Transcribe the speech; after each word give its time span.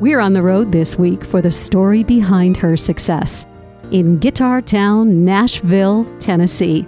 We're 0.00 0.20
on 0.20 0.32
the 0.32 0.40
road 0.40 0.72
this 0.72 0.98
week 0.98 1.22
for 1.26 1.42
the 1.42 1.52
story 1.52 2.04
behind 2.04 2.56
her 2.56 2.74
success 2.74 3.44
in 3.90 4.18
Guitar 4.18 4.62
Town, 4.62 5.26
Nashville, 5.26 6.06
Tennessee. 6.18 6.86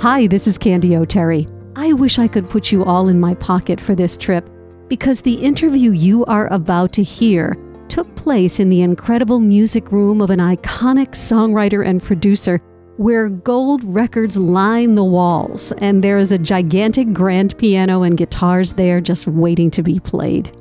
Hi, 0.00 0.26
this 0.26 0.46
is 0.46 0.58
Candy 0.58 0.94
O'Terry. 0.94 1.48
I 1.74 1.94
wish 1.94 2.18
I 2.18 2.28
could 2.28 2.50
put 2.50 2.70
you 2.70 2.84
all 2.84 3.08
in 3.08 3.18
my 3.18 3.32
pocket 3.36 3.80
for 3.80 3.94
this 3.94 4.18
trip 4.18 4.46
because 4.88 5.22
the 5.22 5.32
interview 5.32 5.92
you 5.92 6.26
are 6.26 6.52
about 6.52 6.92
to 6.92 7.02
hear 7.02 7.56
took 7.88 8.14
place 8.14 8.60
in 8.60 8.68
the 8.68 8.82
incredible 8.82 9.40
music 9.40 9.90
room 9.90 10.20
of 10.20 10.28
an 10.28 10.40
iconic 10.40 11.12
songwriter 11.12 11.86
and 11.86 12.02
producer 12.02 12.58
where 12.98 13.30
gold 13.30 13.82
records 13.84 14.36
line 14.36 14.96
the 14.96 15.02
walls 15.02 15.72
and 15.78 16.04
there 16.04 16.18
is 16.18 16.30
a 16.30 16.36
gigantic 16.36 17.10
grand 17.14 17.56
piano 17.56 18.02
and 18.02 18.18
guitars 18.18 18.74
there 18.74 19.00
just 19.00 19.26
waiting 19.26 19.70
to 19.70 19.82
be 19.82 19.98
played. 19.98 20.54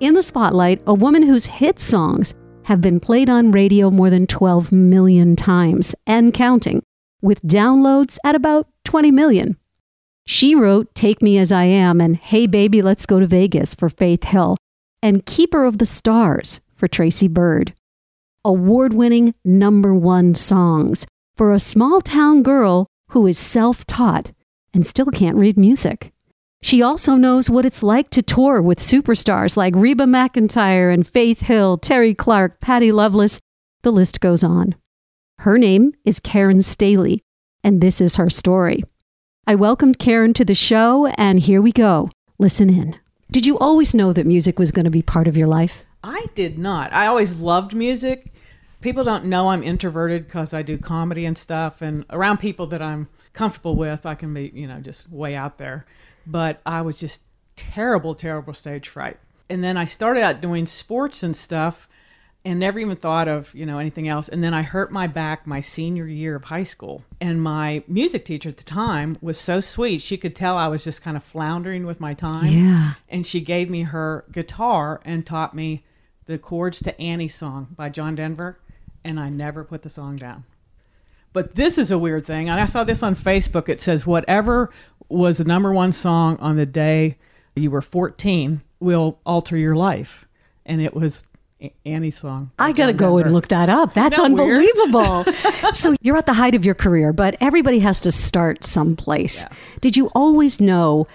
In 0.00 0.14
the 0.14 0.22
spotlight, 0.22 0.80
a 0.86 0.94
woman 0.94 1.22
whose 1.22 1.44
hit 1.44 1.78
songs 1.78 2.34
have 2.62 2.80
been 2.80 3.00
played 3.00 3.28
on 3.28 3.52
radio 3.52 3.90
more 3.90 4.08
than 4.08 4.26
12 4.26 4.72
million 4.72 5.36
times 5.36 5.94
and 6.06 6.32
counting, 6.32 6.82
with 7.20 7.42
downloads 7.42 8.16
at 8.24 8.34
about 8.34 8.66
20 8.86 9.10
million. 9.10 9.58
She 10.24 10.54
wrote 10.54 10.94
Take 10.94 11.20
Me 11.20 11.36
As 11.36 11.52
I 11.52 11.64
Am 11.64 12.00
and 12.00 12.16
Hey 12.16 12.46
Baby, 12.46 12.80
Let's 12.80 13.04
Go 13.04 13.20
to 13.20 13.26
Vegas 13.26 13.74
for 13.74 13.90
Faith 13.90 14.24
Hill 14.24 14.56
and 15.02 15.26
Keeper 15.26 15.66
of 15.66 15.76
the 15.76 15.84
Stars 15.84 16.62
for 16.72 16.88
Tracy 16.88 17.28
Byrd. 17.28 17.74
Award 18.42 18.94
winning 18.94 19.34
number 19.44 19.94
one 19.94 20.34
songs 20.34 21.06
for 21.36 21.52
a 21.52 21.60
small 21.60 22.00
town 22.00 22.42
girl 22.42 22.86
who 23.10 23.26
is 23.26 23.36
self 23.36 23.84
taught 23.84 24.32
and 24.72 24.86
still 24.86 25.10
can't 25.10 25.36
read 25.36 25.58
music. 25.58 26.10
She 26.62 26.82
also 26.82 27.14
knows 27.14 27.48
what 27.48 27.64
it's 27.64 27.82
like 27.82 28.10
to 28.10 28.22
tour 28.22 28.60
with 28.60 28.78
superstars 28.78 29.56
like 29.56 29.74
Reba 29.74 30.04
McEntire 30.04 30.92
and 30.92 31.06
Faith 31.06 31.40
Hill, 31.40 31.78
Terri 31.78 32.16
Clark, 32.16 32.60
Patty 32.60 32.92
Loveless. 32.92 33.40
The 33.82 33.90
list 33.90 34.20
goes 34.20 34.44
on. 34.44 34.74
Her 35.38 35.56
name 35.56 35.94
is 36.04 36.20
Karen 36.20 36.60
Staley, 36.60 37.22
and 37.64 37.80
this 37.80 37.98
is 37.98 38.16
her 38.16 38.28
story. 38.28 38.82
I 39.46 39.54
welcomed 39.54 39.98
Karen 39.98 40.34
to 40.34 40.44
the 40.44 40.54
show, 40.54 41.06
and 41.06 41.40
here 41.40 41.62
we 41.62 41.72
go. 41.72 42.10
Listen 42.38 42.68
in. 42.68 42.98
Did 43.32 43.46
you 43.46 43.58
always 43.58 43.94
know 43.94 44.12
that 44.12 44.26
music 44.26 44.58
was 44.58 44.70
going 44.70 44.84
to 44.84 44.90
be 44.90 45.02
part 45.02 45.26
of 45.26 45.38
your 45.38 45.48
life? 45.48 45.86
I 46.04 46.26
did 46.34 46.58
not. 46.58 46.92
I 46.92 47.06
always 47.06 47.36
loved 47.36 47.74
music. 47.74 48.34
People 48.82 49.02
don't 49.02 49.24
know 49.24 49.48
I'm 49.48 49.62
introverted 49.62 50.26
because 50.26 50.52
I 50.52 50.60
do 50.60 50.76
comedy 50.76 51.24
and 51.24 51.38
stuff, 51.38 51.80
and 51.80 52.04
around 52.10 52.36
people 52.36 52.66
that 52.66 52.82
I'm 52.82 53.08
comfortable 53.32 53.76
with, 53.76 54.04
I 54.04 54.14
can 54.14 54.34
be, 54.34 54.52
you 54.54 54.66
know, 54.66 54.80
just 54.80 55.10
way 55.10 55.34
out 55.34 55.56
there 55.56 55.86
but 56.26 56.60
I 56.64 56.82
was 56.82 56.96
just 56.96 57.22
terrible, 57.56 58.14
terrible 58.14 58.54
stage 58.54 58.88
fright. 58.88 59.18
And 59.48 59.64
then 59.64 59.76
I 59.76 59.84
started 59.84 60.22
out 60.22 60.40
doing 60.40 60.66
sports 60.66 61.22
and 61.22 61.36
stuff 61.36 61.88
and 62.44 62.58
never 62.58 62.78
even 62.78 62.96
thought 62.96 63.28
of, 63.28 63.54
you 63.54 63.66
know, 63.66 63.78
anything 63.78 64.08
else. 64.08 64.28
And 64.28 64.42
then 64.42 64.54
I 64.54 64.62
hurt 64.62 64.90
my 64.90 65.06
back 65.06 65.46
my 65.46 65.60
senior 65.60 66.06
year 66.06 66.36
of 66.36 66.44
high 66.44 66.62
school. 66.62 67.04
And 67.20 67.42
my 67.42 67.82
music 67.86 68.24
teacher 68.24 68.48
at 68.48 68.56
the 68.56 68.64
time 68.64 69.18
was 69.20 69.38
so 69.38 69.60
sweet. 69.60 70.00
She 70.00 70.16
could 70.16 70.34
tell 70.34 70.56
I 70.56 70.68
was 70.68 70.84
just 70.84 71.02
kind 71.02 71.16
of 71.16 71.24
floundering 71.24 71.84
with 71.84 72.00
my 72.00 72.14
time. 72.14 72.46
Yeah. 72.52 72.92
And 73.08 73.26
she 73.26 73.40
gave 73.40 73.68
me 73.68 73.82
her 73.82 74.24
guitar 74.32 75.00
and 75.04 75.26
taught 75.26 75.54
me 75.54 75.84
the 76.26 76.38
chords 76.38 76.80
to 76.82 76.98
Annie 77.00 77.28
song 77.28 77.68
by 77.76 77.90
John 77.90 78.14
Denver. 78.14 78.58
And 79.04 79.20
I 79.20 79.28
never 79.28 79.64
put 79.64 79.82
the 79.82 79.90
song 79.90 80.16
down. 80.16 80.44
But 81.32 81.54
this 81.54 81.78
is 81.78 81.90
a 81.90 81.98
weird 81.98 82.26
thing. 82.26 82.48
And 82.48 82.60
I 82.60 82.64
saw 82.66 82.84
this 82.84 83.02
on 83.02 83.14
Facebook. 83.14 83.68
It 83.68 83.80
says, 83.80 84.06
whatever 84.06 84.70
was 85.08 85.38
the 85.38 85.44
number 85.44 85.72
one 85.72 85.92
song 85.92 86.36
on 86.38 86.56
the 86.56 86.66
day 86.66 87.16
you 87.54 87.70
were 87.70 87.82
14 87.82 88.62
will 88.78 89.18
alter 89.24 89.56
your 89.56 89.74
life. 89.74 90.26
And 90.64 90.80
it 90.80 90.94
was 90.94 91.24
Annie's 91.84 92.16
song. 92.16 92.50
I 92.58 92.72
got 92.72 92.86
to 92.86 92.92
go 92.92 93.18
and 93.18 93.32
look 93.32 93.48
that 93.48 93.68
up. 93.68 93.94
That's 93.94 94.16
that 94.16 94.24
unbelievable. 94.24 95.24
so 95.74 95.94
you're 96.00 96.16
at 96.16 96.26
the 96.26 96.32
height 96.32 96.54
of 96.54 96.64
your 96.64 96.74
career, 96.74 97.12
but 97.12 97.36
everybody 97.40 97.80
has 97.80 98.00
to 98.02 98.10
start 98.10 98.64
someplace. 98.64 99.42
Yeah. 99.42 99.56
Did 99.80 99.96
you 99.96 100.06
always 100.14 100.60
know 100.60 101.06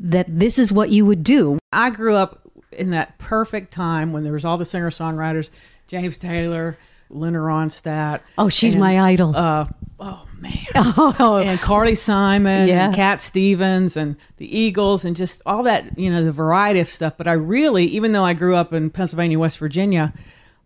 that 0.00 0.26
this 0.28 0.58
is 0.58 0.72
what 0.72 0.90
you 0.90 1.06
would 1.06 1.22
do? 1.22 1.58
I 1.72 1.90
grew 1.90 2.16
up 2.16 2.40
in 2.72 2.90
that 2.90 3.18
perfect 3.18 3.72
time 3.72 4.12
when 4.12 4.24
there 4.24 4.32
was 4.32 4.44
all 4.44 4.58
the 4.58 4.64
singer-songwriters, 4.64 5.50
James 5.86 6.18
Taylor, 6.18 6.76
Linda 7.14 7.38
Ronstadt. 7.38 8.20
Oh, 8.36 8.48
she's 8.48 8.74
and, 8.74 8.82
my 8.82 9.00
idol. 9.00 9.36
Uh, 9.36 9.68
oh 10.00 10.26
man. 10.38 10.52
Oh, 10.76 11.38
and 11.42 11.60
Carly 11.60 11.94
Simon 11.94 12.68
yeah. 12.68 12.86
and 12.86 12.94
Cat 12.94 13.20
Stevens 13.20 13.96
and 13.96 14.16
the 14.36 14.58
Eagles 14.58 15.04
and 15.04 15.16
just 15.16 15.40
all 15.46 15.62
that, 15.62 15.98
you 15.98 16.10
know, 16.10 16.24
the 16.24 16.32
variety 16.32 16.80
of 16.80 16.88
stuff. 16.88 17.16
But 17.16 17.28
I 17.28 17.32
really, 17.32 17.84
even 17.86 18.12
though 18.12 18.24
I 18.24 18.34
grew 18.34 18.54
up 18.54 18.72
in 18.72 18.90
Pennsylvania, 18.90 19.38
West 19.38 19.58
Virginia, 19.58 20.12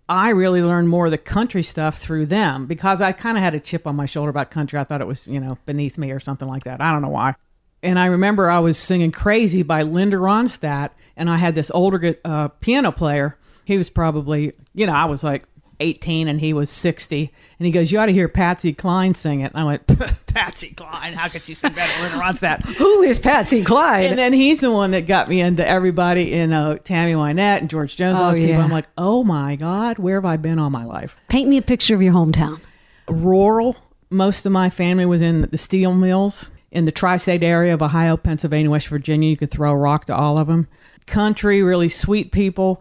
I 0.09 0.31
really 0.31 0.63
learned 0.63 0.89
more 0.89 1.07
of 1.07 1.11
the 1.11 1.19
country 1.19 1.63
stuff 1.63 1.99
through 1.99 2.27
them 2.27 2.67
because 2.67 3.03
I 3.03 3.13
kind 3.13 3.37
of 3.37 3.45
had 3.45 3.55
a 3.55 3.61
chip 3.61 3.87
on 3.87 3.95
my 3.95 4.07
shoulder 4.07 4.31
about 4.31 4.51
country. 4.51 4.79
I 4.79 4.85
thought 4.85 5.03
it 5.03 5.07
was, 5.07 5.29
you 5.29 5.39
know, 5.39 5.59
beneath 5.67 5.99
me 5.99 6.11
or 6.11 6.21
something 6.21 6.49
like 6.49 6.65
that. 6.65 6.81
I 6.81 6.93
don't 6.93 7.03
know 7.03 7.11
why. 7.11 7.35
And 7.83 7.99
I 7.99 8.07
remember 8.07 8.51
I 8.51 8.59
was 8.59 8.79
singing 8.79 9.13
Crazy 9.13 9.63
by 9.63 9.83
Linda 9.83 10.17
Ronstadt, 10.17 10.91
and 11.17 11.31
I 11.31 11.37
had 11.37 11.55
this 11.55 11.71
older 11.71 12.17
uh, 12.25 12.49
piano 12.49 12.91
player. 12.91 13.37
He 13.65 13.77
was 13.77 13.91
probably, 13.91 14.55
you 14.75 14.87
know, 14.87 14.95
I 14.95 15.05
was 15.05 15.23
like 15.23 15.45
18 15.81 16.29
and 16.29 16.41
he 16.41 16.53
was 16.53 16.71
60. 16.71 17.33
And 17.59 17.67
he 17.67 17.73
goes, 17.73 17.91
You 17.91 17.99
ought 17.99 18.07
to 18.07 18.13
hear 18.13 18.29
Patsy 18.29 18.73
Cline 18.73 19.15
sing 19.15 19.41
it. 19.41 19.53
And 19.53 19.61
I 19.61 19.65
went, 19.65 19.87
Patsy 20.27 20.71
Cline? 20.75 21.13
How 21.13 21.29
could 21.29 21.45
she 21.45 21.55
sing 21.55 21.73
better 21.73 22.03
than 22.03 22.19
Ronstadt? 22.19 22.63
Who 22.77 23.03
is 23.03 23.19
Patsy 23.19 23.65
Cline? 23.65 24.05
And 24.05 24.19
then 24.19 24.33
he's 24.33 24.61
the 24.61 24.71
one 24.71 24.93
that 24.93 25.07
got 25.07 25.29
me 25.29 25.41
into 25.41 25.67
everybody 25.67 26.33
in 26.33 26.51
know, 26.51 26.77
Tammy 26.77 27.13
Wynette 27.13 27.59
and 27.59 27.71
George 27.71 27.97
Jones. 27.97 28.19
Oh, 28.21 28.35
yeah. 28.35 28.63
I'm 28.63 28.71
like, 28.71 28.87
Oh 28.97 29.25
my 29.25 29.57
God, 29.57 29.99
where 29.99 30.17
have 30.17 30.25
I 30.25 30.37
been 30.37 30.59
all 30.59 30.71
my 30.71 30.85
life? 30.85 31.17
Paint 31.29 31.49
me 31.49 31.59
a 31.59 31.63
picture 31.63 31.95
of 31.95 32.03
your 32.03 32.13
hometown. 32.13 32.61
Rural. 33.09 33.77
Most 34.11 34.47
of 34.47 34.53
my 34.53 34.71
family 34.71 35.05
was 35.05 35.21
in 35.21 35.43
the 35.43 35.59
steel 35.59 35.93
mills 35.95 36.51
in 36.71 36.85
the 36.85 36.93
tri 36.93 37.17
state 37.17 37.43
area 37.43 37.75
of 37.75 37.83
Ohio, 37.83 38.17
Pennsylvania, 38.17 38.71
West 38.71 38.89
Virginia. 38.89 39.29
You 39.31 39.37
could 39.37 39.51
throw 39.51 39.73
a 39.73 39.77
rock 39.77 40.07
to 40.07 40.15
all 40.15 40.39
of 40.39 40.47
them. 40.47 40.69
Country, 41.07 41.63
really 41.63 41.89
sweet 41.89 42.33
people 42.33 42.81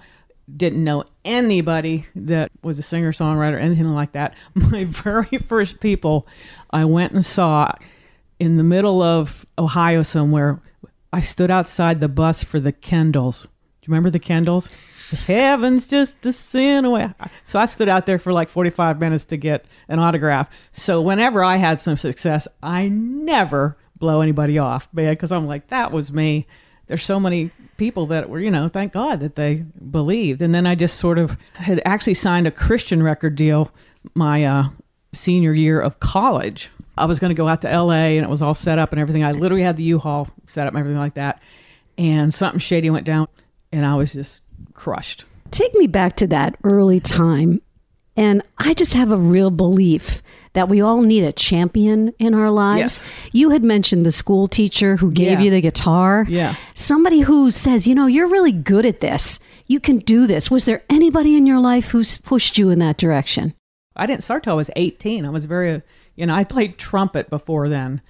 didn't 0.55 0.83
know 0.83 1.03
anybody 1.25 2.05
that 2.15 2.51
was 2.61 2.79
a 2.79 2.81
singer 2.81 3.11
songwriter, 3.11 3.59
anything 3.59 3.93
like 3.93 4.13
that. 4.13 4.35
My 4.53 4.85
very 4.85 5.37
first 5.39 5.79
people 5.79 6.27
I 6.71 6.85
went 6.85 7.13
and 7.13 7.25
saw 7.25 7.73
in 8.39 8.57
the 8.57 8.63
middle 8.63 9.01
of 9.01 9.45
Ohio 9.57 10.03
somewhere. 10.03 10.61
I 11.11 11.21
stood 11.21 11.51
outside 11.51 11.99
the 11.99 12.07
bus 12.07 12.43
for 12.43 12.59
the 12.59 12.71
Kendalls. 12.71 13.43
Do 13.43 13.47
you 13.83 13.91
remember 13.91 14.09
the 14.09 14.19
Kendalls? 14.19 14.69
Heaven's 15.25 15.87
just 15.87 16.25
a 16.25 16.33
sin 16.33 16.85
away. 16.85 17.13
So 17.43 17.59
I 17.59 17.65
stood 17.65 17.87
out 17.87 18.05
there 18.05 18.19
for 18.19 18.33
like 18.33 18.49
45 18.49 18.99
minutes 18.99 19.25
to 19.25 19.37
get 19.37 19.65
an 19.87 19.99
autograph. 19.99 20.49
So 20.73 21.01
whenever 21.01 21.43
I 21.43 21.55
had 21.57 21.79
some 21.79 21.95
success, 21.95 22.47
I 22.61 22.89
never 22.89 23.77
blow 23.97 24.21
anybody 24.21 24.57
off, 24.59 24.89
man, 24.93 25.13
because 25.13 25.31
I'm 25.31 25.47
like, 25.47 25.67
that 25.67 25.91
was 25.91 26.11
me. 26.11 26.45
There's 26.87 27.03
so 27.03 27.19
many 27.19 27.51
people 27.77 28.07
that 28.07 28.29
were, 28.29 28.39
you 28.39 28.49
know, 28.49 28.67
thank 28.67 28.93
God 28.93 29.19
that 29.19 29.35
they 29.35 29.65
believed. 29.91 30.41
And 30.41 30.53
then 30.53 30.65
I 30.65 30.75
just 30.75 30.97
sort 30.97 31.19
of 31.19 31.37
had 31.53 31.81
actually 31.85 32.15
signed 32.15 32.47
a 32.47 32.51
Christian 32.51 33.03
record 33.03 33.35
deal 33.35 33.71
my 34.15 34.45
uh, 34.45 34.69
senior 35.13 35.53
year 35.53 35.79
of 35.79 35.99
college. 35.99 36.71
I 36.97 37.05
was 37.05 37.19
going 37.19 37.29
to 37.29 37.35
go 37.35 37.47
out 37.47 37.61
to 37.61 37.69
LA 37.69 38.15
and 38.15 38.23
it 38.23 38.29
was 38.29 38.41
all 38.41 38.55
set 38.55 38.79
up 38.79 38.91
and 38.91 38.99
everything. 38.99 39.23
I 39.23 39.33
literally 39.33 39.63
had 39.63 39.77
the 39.77 39.83
U-Haul 39.83 40.29
set 40.47 40.65
up 40.65 40.73
and 40.73 40.79
everything 40.79 40.99
like 40.99 41.13
that. 41.13 41.41
And 41.97 42.33
something 42.33 42.59
shady 42.59 42.89
went 42.89 43.05
down 43.05 43.27
and 43.71 43.85
I 43.85 43.95
was 43.95 44.13
just 44.13 44.41
crushed. 44.73 45.25
Take 45.51 45.75
me 45.75 45.87
back 45.87 46.15
to 46.17 46.27
that 46.27 46.55
early 46.63 46.99
time. 46.99 47.61
And 48.15 48.41
I 48.57 48.73
just 48.73 48.93
have 48.93 49.11
a 49.11 49.17
real 49.17 49.51
belief 49.51 50.23
that 50.57 50.69
we 50.69 50.81
all 50.81 51.03
need 51.03 51.23
a 51.23 51.31
champion 51.31 52.15
in 52.17 52.33
our 52.33 52.49
lives. 52.49 52.79
Yes. 52.79 53.11
You 53.31 53.51
had 53.51 53.63
mentioned 53.63 54.03
the 54.07 54.11
school 54.11 54.47
teacher 54.47 54.95
who 54.95 55.11
gave 55.11 55.33
yeah. 55.33 55.41
you 55.41 55.51
the 55.51 55.61
guitar. 55.61 56.25
Yeah. 56.27 56.55
Somebody 56.73 57.19
who 57.19 57.51
says, 57.51 57.87
you 57.87 57.93
know, 57.93 58.07
you're 58.07 58.27
really 58.27 58.51
good 58.51 58.83
at 58.83 58.99
this. 58.99 59.39
You 59.67 59.79
can 59.79 59.99
do 59.99 60.25
this. 60.25 60.49
Was 60.49 60.65
there 60.65 60.81
anybody 60.89 61.35
in 61.35 61.45
your 61.45 61.59
life 61.59 61.91
who's 61.91 62.17
pushed 62.17 62.57
you 62.57 62.71
in 62.71 62.79
that 62.79 62.97
direction? 62.97 63.53
I 63.95 64.07
didn't 64.07 64.23
start 64.23 64.45
till 64.45 64.53
I 64.53 64.55
was 64.55 64.71
18. 64.75 65.27
I 65.27 65.29
was 65.29 65.45
very, 65.45 65.83
you 66.15 66.25
know, 66.25 66.33
I 66.33 66.43
played 66.43 66.79
trumpet 66.79 67.29
before 67.29 67.69
then. 67.69 68.01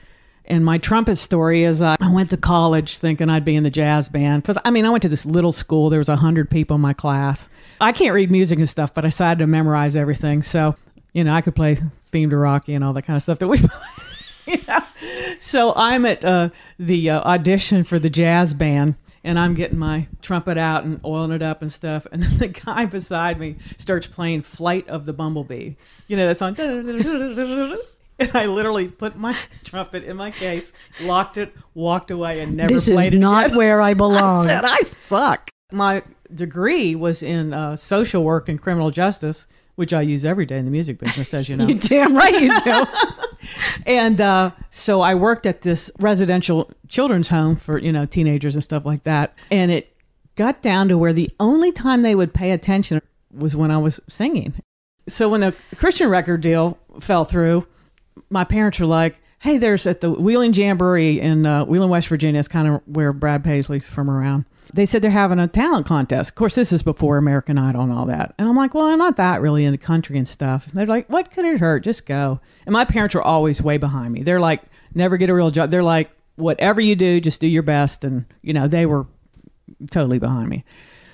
And 0.46 0.64
my 0.64 0.78
trumpet 0.78 1.18
story 1.18 1.64
is 1.64 1.82
uh, 1.82 1.98
I 2.00 2.14
went 2.14 2.30
to 2.30 2.38
college 2.38 3.00
thinking 3.00 3.30
I'd 3.30 3.44
be 3.44 3.58
in 3.58 3.64
the 3.64 3.70
jazz 3.70 4.08
band. 4.08 4.44
Because, 4.44 4.58
I 4.64 4.72
mean, 4.72 4.86
I 4.86 4.90
went 4.90 5.02
to 5.02 5.10
this 5.10 5.26
little 5.26 5.52
school. 5.52 5.90
There 5.90 6.00
was 6.00 6.08
100 6.08 6.50
people 6.50 6.76
in 6.76 6.82
my 6.82 6.94
class. 6.94 7.50
I 7.82 7.92
can't 7.92 8.14
read 8.14 8.32
music 8.32 8.58
and 8.58 8.70
stuff, 8.70 8.94
but 8.94 9.04
I 9.04 9.10
decided 9.10 9.40
to 9.40 9.48
memorize 9.48 9.98
everything. 9.98 10.44
So 10.44 10.78
you 11.18 11.24
know, 11.24 11.34
I 11.34 11.42
could 11.42 11.56
play 11.56 11.76
theme 12.04 12.30
to 12.30 12.38
Rocky 12.38 12.76
and 12.76 12.84
all 12.84 12.94
that 12.94 13.02
kind 13.02 13.18
of 13.18 13.24
stuff 13.24 13.40
that 13.40 13.48
we 13.48 13.58
play. 14.46 14.60
So 15.40 15.74
I'm 15.76 16.06
at 16.06 16.24
uh, 16.24 16.50
the 16.78 17.10
uh, 17.10 17.22
audition 17.22 17.84
for 17.84 17.98
the 17.98 18.10
jazz 18.10 18.54
band 18.54 18.94
and 19.24 19.40
I'm 19.40 19.56
getting 19.56 19.80
my 19.80 20.08
trumpet 20.22 20.60
out 20.60 20.84
and 20.84 21.02
oiling 21.04 21.32
it 21.32 21.42
up 21.42 21.64
and 21.64 21.72
stuff. 21.72 22.06
And 22.12 22.22
then 22.24 22.38
the 22.38 22.48
guy 22.50 22.86
beside 22.86 23.40
me 23.40 23.56
starts 23.80 24.06
playing 24.06 24.44
Flight 24.44 24.88
of 24.88 25.08
the 25.08 25.14
Bumblebee. 25.14 25.74
You 26.08 26.18
know 26.18 26.28
that 26.28 26.38
song. 26.38 26.56
And 28.20 28.32
I 28.34 28.48
literally 28.48 28.88
put 28.88 29.16
my 29.16 29.38
trumpet 29.64 30.04
in 30.04 30.18
my 30.18 30.32
case, 30.32 30.74
locked 31.04 31.38
it, 31.38 31.54
walked 31.76 32.10
away, 32.10 32.40
and 32.40 32.58
never 32.58 32.74
this 32.74 32.90
played 32.90 32.98
it. 32.98 33.12
This 33.12 33.14
is 33.14 33.22
not 33.22 33.52
where 33.52 33.80
I 33.80 33.94
belong. 33.94 34.46
I 34.46 34.48
said 34.48 34.66
I 34.66 34.80
suck. 34.98 35.52
My 35.72 36.02
degree 36.34 36.96
was 36.96 37.22
in 37.22 37.54
uh, 37.54 37.76
social 37.76 38.24
work 38.24 38.50
and 38.50 38.60
criminal 38.60 38.90
justice, 38.90 39.46
which 39.78 39.94
I 39.94 40.02
use 40.02 40.26
every 40.26 40.48
day 40.48 40.58
in 40.58 40.66
the 40.66 40.72
music 40.72 40.98
business, 40.98 41.34
as 41.36 41.48
you 41.48 41.56
know. 41.58 41.68
You 41.68 41.76
damn 41.76 42.16
right 42.16 42.34
you 42.42 42.62
do. 42.62 42.86
and 43.86 44.20
uh, 44.20 44.52
so 44.72 45.02
I 45.02 45.14
worked 45.16 45.46
at 45.46 45.62
this 45.62 45.90
residential 46.00 46.72
children's 46.90 47.30
home 47.30 47.56
for 47.56 47.78
you 47.78 47.92
know 47.92 48.06
teenagers 48.06 48.56
and 48.56 48.64
stuff 48.64 48.86
like 48.86 49.04
that, 49.04 49.38
and 49.52 49.72
it 49.72 49.96
got 50.36 50.62
down 50.62 50.90
to 50.90 50.98
where 50.98 51.14
the 51.14 51.30
only 51.40 51.72
time 51.72 52.02
they 52.02 52.16
would 52.16 52.34
pay 52.34 52.52
attention 52.52 53.02
was 53.32 53.56
when 53.56 53.70
I 53.72 53.78
was 53.78 54.00
singing. 54.10 54.56
So 55.08 55.30
when 55.30 55.42
the 55.42 55.56
Christian 55.76 56.10
record 56.10 56.42
deal 56.42 56.78
fell 57.00 57.24
through, 57.24 57.68
my 58.32 58.44
parents 58.44 58.80
were 58.80 58.88
like, 58.88 59.22
"Hey, 59.40 59.60
there's 59.60 59.86
at 59.86 60.02
the 60.02 60.10
Wheeling 60.10 60.54
Jamboree 60.54 61.20
in 61.22 61.46
uh, 61.46 61.66
Wheeling, 61.66 61.90
West 61.90 62.08
Virginia. 62.08 62.40
It's 62.40 62.48
kind 62.48 62.68
of 62.68 62.82
where 62.88 63.14
Brad 63.14 63.44
Paisley's 63.44 63.88
from 63.88 64.10
around." 64.10 64.46
They 64.74 64.86
said 64.86 65.02
they're 65.02 65.12
having 65.12 65.40
a 65.40 65.48
talent 65.48 65.86
contest. 65.86 66.32
Of 66.32 66.36
course, 66.36 66.56
this 66.56 66.72
is 66.72 66.84
before 66.84 67.18
American 67.18 67.58
Idol 67.58 67.84
and 67.84 67.92
all 67.92 68.06
that. 68.06 68.34
And 68.38 68.48
I'm 68.48 68.56
like, 68.56 68.74
well, 68.74 68.86
I'm 68.86 68.98
not 68.98 69.18
that 69.18 69.42
really 69.42 69.66
into 69.66 69.78
country 69.78 70.18
and 70.18 70.28
stuff. 70.28 70.68
And 70.68 70.76
they're 70.76 70.86
like, 70.86 71.10
what 71.10 71.32
could 71.32 71.46
it 71.46 71.60
hurt? 71.60 71.84
Just 71.84 72.06
go. 72.06 72.40
And 72.66 72.74
my 72.74 72.86
parents 72.86 73.16
were 73.16 73.22
always 73.22 73.62
way 73.62 73.78
behind 73.78 74.14
me. 74.14 74.24
They're 74.24 74.40
like, 74.40 74.62
never 74.94 75.18
get 75.18 75.30
a 75.30 75.34
real 75.34 75.52
job. 75.52 75.72
They're 75.72 75.84
like, 75.84 76.10
whatever 76.36 76.82
you 76.82 76.96
do, 76.96 77.20
just 77.20 77.42
do 77.42 77.48
your 77.48 77.64
best. 77.64 78.04
And, 78.04 78.26
you 78.42 78.54
know, 78.54 78.68
they 78.68 78.86
were 78.86 79.06
totally 79.92 80.20
behind 80.20 80.50
me. 80.50 80.64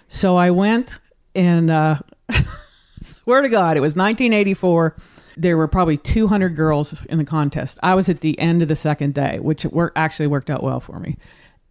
So 0.08 0.36
I 0.36 0.52
went 0.52 1.00
and, 1.36 1.70
uh, 1.70 2.00
swear 3.02 3.42
to 3.42 3.50
God, 3.50 3.78
it 3.78 3.82
was 3.82 3.96
1984. 3.96 4.96
There 5.36 5.58
were 5.58 5.68
probably 5.68 5.98
200 5.98 6.50
girls 6.50 7.04
in 7.06 7.18
the 7.18 7.26
contest. 7.26 7.80
I 7.82 7.96
was 7.96 8.10
at 8.10 8.22
the 8.22 8.38
end 8.40 8.62
of 8.62 8.68
the 8.68 8.76
second 8.76 9.14
day, 9.14 9.40
which 9.40 9.66
work, 9.66 9.94
actually 9.96 10.28
worked 10.28 10.50
out 10.50 10.64
well 10.64 10.80
for 10.80 11.00
me. 11.00 11.18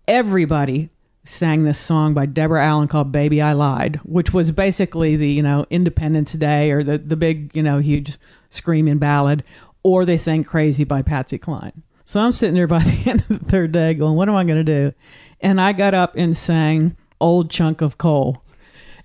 Everybody 0.09 0.91
sang 1.25 1.63
this 1.63 1.79
song 1.79 2.15
by 2.15 2.27
Deborah 2.27 2.65
Allen 2.65 2.89
called 2.89 3.13
Baby 3.13 3.41
I 3.41 3.53
Lied, 3.53 4.01
which 4.05 4.33
was 4.33 4.51
basically 4.51 5.17
the, 5.17 5.31
you 5.31 5.43
know, 5.43 5.67
Independence 5.71 6.33
Day 6.33 6.71
or 6.71 6.83
the, 6.83 6.99
the 6.99 7.17
big, 7.17 7.55
you 7.55 7.63
know, 7.63 7.79
huge 7.79 8.19
screaming 8.51 8.99
ballad, 8.99 9.45
or 9.83 10.05
they 10.05 10.19
sang 10.19 10.45
Crazy 10.45 10.85
by 10.85 11.03
Patsy 11.03 11.39
Cline. 11.39 11.83
So 12.05 12.21
I'm 12.21 12.33
sitting 12.33 12.55
there 12.55 12.67
by 12.67 12.79
the 12.83 13.11
end 13.11 13.21
of 13.23 13.29
the 13.29 13.39
third 13.39 13.73
day 13.73 13.95
going, 13.95 14.17
what 14.17 14.29
am 14.29 14.35
I 14.35 14.45
going 14.45 14.65
to 14.65 14.65
do? 14.65 14.93
And 15.41 15.61
I 15.61 15.73
got 15.73 15.95
up 15.95 16.15
and 16.17 16.37
sang 16.37 16.97
Old 17.21 17.51
Chunk 17.51 17.81
of 17.81 17.99
Coal. 17.99 18.43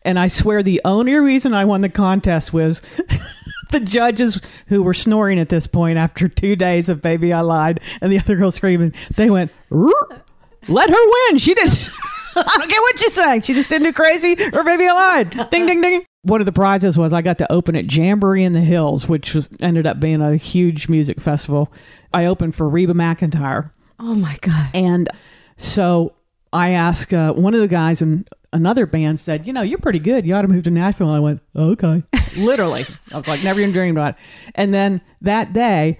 And 0.04 0.18
I 0.18 0.28
swear 0.28 0.64
the 0.64 0.82
only 0.86 1.14
reason 1.16 1.54
I 1.54 1.66
won 1.66 1.82
the 1.82 1.90
contest 1.90 2.54
was 2.54 2.82
the 3.72 3.80
judges 3.80 4.42
who 4.68 4.82
were 4.82 4.94
snoring 4.94 5.40
at 5.40 5.50
this 5.50 5.68
point 5.68 5.98
after 5.98 6.28
two 6.28 6.56
days 6.56 6.90
of 6.90 7.02
Baby 7.02 7.34
I 7.34 7.42
Lied 7.42 7.82
and 8.02 8.12
the 8.12 8.20
other 8.20 8.36
girl 8.36 8.52
screaming, 8.52 8.94
they 9.16 9.30
went, 9.30 9.52
"Roar." 9.70 10.24
Let 10.68 10.90
her 10.90 10.96
win. 11.30 11.38
She 11.38 11.56
just, 11.56 11.90
I 12.36 12.56
don't 12.58 12.70
care 12.70 12.82
what 12.82 13.02
you 13.02 13.10
say. 13.10 13.40
She 13.42 13.54
just 13.54 13.70
didn't 13.70 13.86
do 13.86 13.94
crazy 13.94 14.34
or 14.54 14.64
Baby 14.64 14.88
I 14.88 14.94
Lied. 14.94 15.50
Ding, 15.50 15.66
ding, 15.66 15.82
ding. 15.82 16.06
One 16.24 16.42
of 16.42 16.46
the 16.46 16.52
prizes 16.52 16.98
was 16.98 17.14
I 17.14 17.22
got 17.22 17.38
to 17.38 17.52
open 17.52 17.76
at 17.76 17.92
Jamboree 17.92 18.44
in 18.44 18.54
the 18.54 18.62
Hills, 18.62 19.08
which 19.08 19.34
was 19.34 19.50
ended 19.62 19.88
up 19.88 20.00
being 20.00 20.22
a 20.22 20.36
huge 20.36 20.90
music 20.90 21.22
festival. 21.22 21.72
I 22.14 22.26
opened 22.26 22.54
for 22.56 22.68
Reba 22.68 22.94
McEntire. 22.94 23.72
Oh 24.00 24.14
my 24.14 24.38
God. 24.42 24.70
And 24.74 25.10
so 25.56 26.14
I 26.52 26.72
asked 26.72 27.14
uh, 27.14 27.34
one 27.34 27.54
of 27.54 27.62
the 27.62 27.68
guys 27.68 28.02
in 28.02 28.26
another 28.54 28.86
band 28.86 29.20
said, 29.20 29.48
you 29.48 29.54
know, 29.54 29.62
you're 29.62 29.80
pretty 29.80 30.00
good. 30.00 30.26
You 30.26 30.36
ought 30.36 30.42
to 30.42 30.48
move 30.48 30.64
to 30.66 30.72
Nashville. 30.72 31.08
And 31.08 31.16
I 31.16 31.20
went, 31.20 31.42
okay. 31.56 32.04
Literally. 32.38 32.86
I 33.12 33.18
was 33.18 33.28
like, 33.28 33.44
never 33.44 33.60
even 33.60 33.72
dreamed 33.72 33.98
about 33.98 34.16
it. 34.16 34.52
And 34.56 34.74
then 34.74 35.02
that 35.22 35.54
day, 35.54 35.98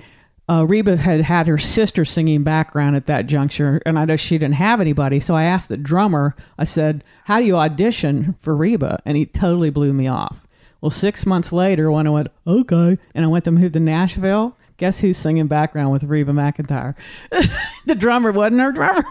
uh, 0.50 0.66
Reba 0.66 0.98
had 0.98 1.22
had 1.22 1.48
her 1.48 1.58
sister 1.58 2.06
singing 2.06 2.44
background 2.44 2.96
at 2.96 3.06
that 3.08 3.28
juncture, 3.28 3.82
and 3.86 4.00
I 4.00 4.06
know 4.06 4.16
she 4.16 4.38
didn't 4.38 4.56
have 4.56 4.80
anybody. 4.80 5.20
So 5.20 5.36
I 5.36 5.44
asked 5.44 5.70
the 5.70 5.78
drummer, 5.78 6.36
I 6.58 6.64
said, 6.64 7.04
How 7.26 7.40
do 7.40 7.46
you 7.46 7.58
audition 7.58 8.36
for 8.40 8.56
Reba? 8.56 9.00
And 9.06 9.18
he 9.18 9.26
totally 9.26 9.70
blew 9.70 9.94
me 9.94 10.08
off. 10.08 10.48
Well, 10.80 10.90
six 10.92 11.26
months 11.26 11.52
later, 11.52 11.92
when 11.92 12.08
I 12.08 12.12
went, 12.12 12.30
Okay, 12.46 12.98
and 13.14 13.26
I 13.26 13.28
went 13.28 13.46
to 13.46 13.52
move 13.52 13.74
to 13.74 13.80
Nashville, 13.80 14.56
guess 14.78 15.00
who's 15.00 15.18
singing 15.18 15.48
background 15.48 15.92
with 15.92 16.06
Reba 16.06 16.32
McEntire? 16.32 16.96
the 17.86 17.96
drummer 17.96 18.32
wasn't 18.32 18.62
her 18.62 18.72
drummer. 18.72 19.04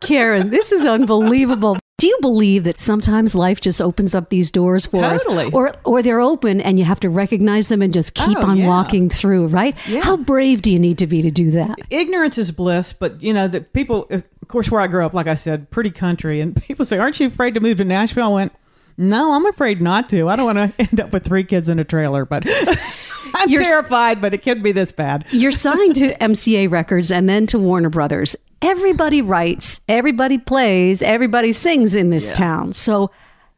Karen, 0.00 0.50
this 0.50 0.72
is 0.72 0.84
unbelievable. 0.84 1.78
Do 2.04 2.08
you 2.08 2.18
believe 2.20 2.64
that 2.64 2.80
sometimes 2.80 3.34
life 3.34 3.62
just 3.62 3.80
opens 3.80 4.14
up 4.14 4.28
these 4.28 4.50
doors 4.50 4.84
for 4.84 5.00
Totally. 5.00 5.46
us? 5.46 5.54
Or 5.54 5.72
or 5.84 6.02
they're 6.02 6.20
open 6.20 6.60
and 6.60 6.78
you 6.78 6.84
have 6.84 7.00
to 7.00 7.08
recognize 7.08 7.68
them 7.68 7.80
and 7.80 7.94
just 7.94 8.12
keep 8.12 8.36
Oh, 8.36 8.42
on 8.46 8.58
yeah. 8.58 8.66
walking 8.68 9.08
through, 9.08 9.46
right? 9.46 9.74
Yeah. 9.88 10.02
How 10.02 10.18
brave 10.18 10.60
do 10.60 10.70
you 10.70 10.78
need 10.78 10.98
to 10.98 11.06
be 11.06 11.22
to 11.22 11.30
do 11.30 11.50
that? 11.52 11.78
ignorance 11.88 12.36
is 12.36 12.52
bliss, 12.52 12.92
but 12.92 13.22
you 13.22 13.32
know, 13.32 13.48
the 13.48 13.62
people, 13.62 14.06
of 14.10 14.22
course, 14.48 14.70
where 14.70 14.82
I 14.82 14.86
grew 14.86 15.02
up, 15.06 15.14
like 15.14 15.26
I 15.28 15.34
said, 15.34 15.70
pretty 15.70 15.90
country, 15.90 16.42
and 16.42 16.54
people 16.62 16.84
say, 16.84 16.98
Aren't 16.98 17.20
you 17.20 17.28
afraid 17.28 17.54
to 17.54 17.60
move 17.60 17.78
to 17.78 17.84
Nashville? 17.84 18.24
I 18.24 18.28
went, 18.28 18.52
No, 18.98 19.32
I'm 19.32 19.46
afraid 19.46 19.80
not 19.80 20.10
to. 20.10 20.28
I 20.28 20.36
don't 20.36 20.54
want 20.54 20.76
to 20.76 20.80
end 20.90 21.00
up 21.00 21.10
with 21.10 21.24
three 21.24 21.44
kids 21.44 21.70
in 21.70 21.78
a 21.78 21.84
trailer, 21.84 22.26
but 22.26 22.44
I'm 23.34 23.48
You're- 23.48 23.64
terrified, 23.64 24.20
but 24.20 24.34
it 24.34 24.42
could 24.42 24.62
be 24.62 24.72
this 24.72 24.92
bad. 24.92 25.24
You're 25.30 25.52
signed 25.52 25.94
to 25.94 26.14
MCA 26.18 26.70
Records 26.70 27.10
and 27.10 27.26
then 27.30 27.46
to 27.46 27.58
Warner 27.58 27.88
Brothers. 27.88 28.36
Everybody 28.62 29.22
writes, 29.22 29.80
everybody 29.88 30.38
plays, 30.38 31.02
everybody 31.02 31.52
sings 31.52 31.94
in 31.94 32.10
this 32.10 32.32
town. 32.32 32.72
So, 32.72 33.10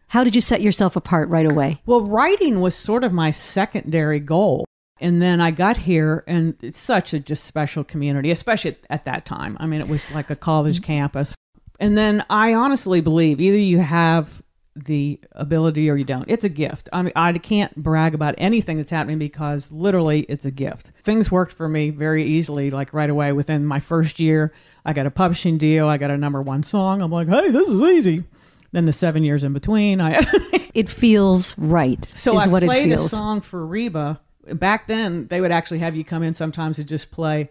how 0.08 0.22
did 0.22 0.34
you 0.34 0.40
set 0.40 0.60
yourself 0.60 0.96
apart 0.96 1.28
right 1.28 1.50
away? 1.50 1.81
Well, 1.84 2.02
writing 2.02 2.60
was 2.60 2.75
sort 2.75 3.04
of 3.04 3.12
my 3.12 3.31
secondary 3.31 4.20
goal. 4.20 4.64
And 5.00 5.20
then 5.20 5.40
I 5.40 5.50
got 5.50 5.78
here, 5.78 6.25
and 6.26 6.54
it's 6.62 6.78
such 6.78 7.12
a 7.12 7.19
just 7.19 7.44
special 7.44 7.84
community, 7.84 8.31
especially 8.31 8.72
at, 8.72 8.78
at 8.88 9.04
that 9.04 9.26
time. 9.26 9.56
I 9.60 9.66
mean, 9.66 9.81
it 9.81 9.88
was 9.88 10.10
like 10.12 10.31
a 10.31 10.37
college 10.37 10.76
mm-hmm. 10.76 10.84
campus. 10.84 11.34
And 11.78 11.98
then 11.98 12.25
I 12.31 12.54
honestly 12.54 13.00
believe 13.00 13.40
either 13.40 13.58
you 13.58 13.81
have 13.81 14.43
the 14.84 15.19
ability 15.32 15.88
or 15.90 15.96
you 15.96 16.05
don't. 16.05 16.28
It's 16.28 16.44
a 16.44 16.49
gift. 16.49 16.88
I 16.93 17.02
mean, 17.02 17.12
I 17.17 17.32
can't 17.38 17.75
brag 17.76 18.14
about 18.14 18.34
anything 18.38 18.76
that's 18.76 18.90
happening 18.90 19.19
because 19.19 19.73
literally 19.73 20.20
it's 20.28 20.44
a 20.44 20.50
gift. 20.50 20.90
Things 21.02 21.31
worked 21.31 21.52
for 21.52 21.69
me 21.69 21.90
very 21.90 22.25
easily, 22.25 22.70
like 22.70 22.93
right 22.93 23.11
away 23.11 23.32
within 23.32 23.64
my 23.64 23.81
first 23.81 24.20
year. 24.20 24.52
I 24.84 24.93
got 24.93 25.06
a 25.06 25.11
publishing 25.11 25.58
deal, 25.58 25.88
I 25.88 25.96
got 25.96 26.11
a 26.11 26.19
number 26.19 26.43
one 26.43 26.62
song. 26.62 27.02
I'm 27.02 27.11
like, 27.11 27.28
hey, 27.28 27.50
this 27.50 27.70
is 27.70 27.82
easy. 27.82 28.25
Then 28.73 28.84
the 28.84 28.93
seven 28.93 29.25
years 29.25 29.43
in 29.43 29.52
between, 29.52 30.00
I 30.00 30.20
It 30.76 30.90
feels 30.90 31.56
right, 31.56 32.05
so 32.05 32.37
is 32.37 32.46
I 32.46 32.50
what 32.50 32.62
it 32.62 32.67
played 32.67 32.93
a 32.93 32.99
song 32.99 33.40
for 33.40 33.64
Reba. 33.67 34.20
Back 34.52 34.88
then, 34.88 35.26
they 35.29 35.40
would 35.40 35.50
actually 35.50 35.79
have 35.79 35.96
you 35.96 36.05
come 36.05 36.22
in 36.22 36.34
sometimes 36.34 36.76
to 36.76 36.84
just 36.84 37.11
play 37.11 37.49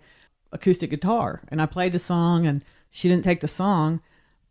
acoustic 0.52 0.92
guitar, 0.92 1.42
and 1.48 1.60
I 1.60 1.66
played 1.66 1.94
the 1.94 1.98
song, 2.00 2.46
and 2.46 2.64
she 2.92 3.10
didn't 3.10 3.24
take 3.24 3.40
the 3.40 3.48
song. 3.48 4.02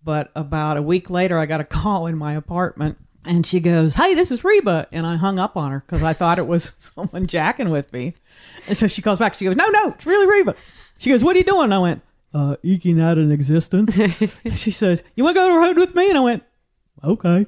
But 0.05 0.31
about 0.37 0.77
a 0.77 0.83
week 0.83 1.09
later, 1.09 1.39
I 1.39 1.47
got 1.47 1.61
a 1.61 1.65
call 1.81 2.07
in 2.07 2.17
my 2.17 2.35
apartment, 2.35 2.99
and 3.25 3.47
she 3.47 3.61
goes, 3.61 3.95
"Hey, 3.95 4.15
this 4.15 4.31
is 4.31 4.45
Reba," 4.45 4.87
and 4.93 5.07
I 5.07 5.17
hung 5.17 5.39
up 5.39 5.57
on 5.57 5.71
her 5.71 5.83
because 5.87 6.03
I 6.03 6.13
thought 6.13 6.39
it 6.39 6.47
was 6.47 6.73
someone 6.79 7.27
jacking 7.27 7.71
with 7.71 7.93
me. 7.93 8.15
And 8.69 8.77
so 8.77 8.87
she 8.87 9.03
calls 9.03 9.19
back. 9.19 9.35
She 9.35 9.45
goes, 9.45 9.57
"No, 9.57 9.69
no, 9.69 9.91
it's 9.91 10.07
really 10.07 10.27
Reba." 10.27 10.55
She 10.99 11.11
goes, 11.11 11.25
"What 11.25 11.35
are 11.35 11.39
you 11.39 11.45
doing?" 11.45 11.65
And 11.65 11.75
I 11.75 11.79
went, 11.79 12.03
uh, 12.35 12.57
"Eking 12.63 13.01
out 13.01 13.19
an 13.19 13.33
existence." 13.33 13.95
she 14.55 14.71
says, 14.71 15.03
"You 15.17 15.25
want 15.25 15.35
to 15.35 15.41
go 15.41 15.49
to 15.49 15.55
the 15.55 15.59
road 15.59 15.79
with 15.79 15.95
me?" 15.95 16.09
And 16.09 16.19
I 16.19 16.23
went, 16.23 16.43
"Okay." 17.03 17.47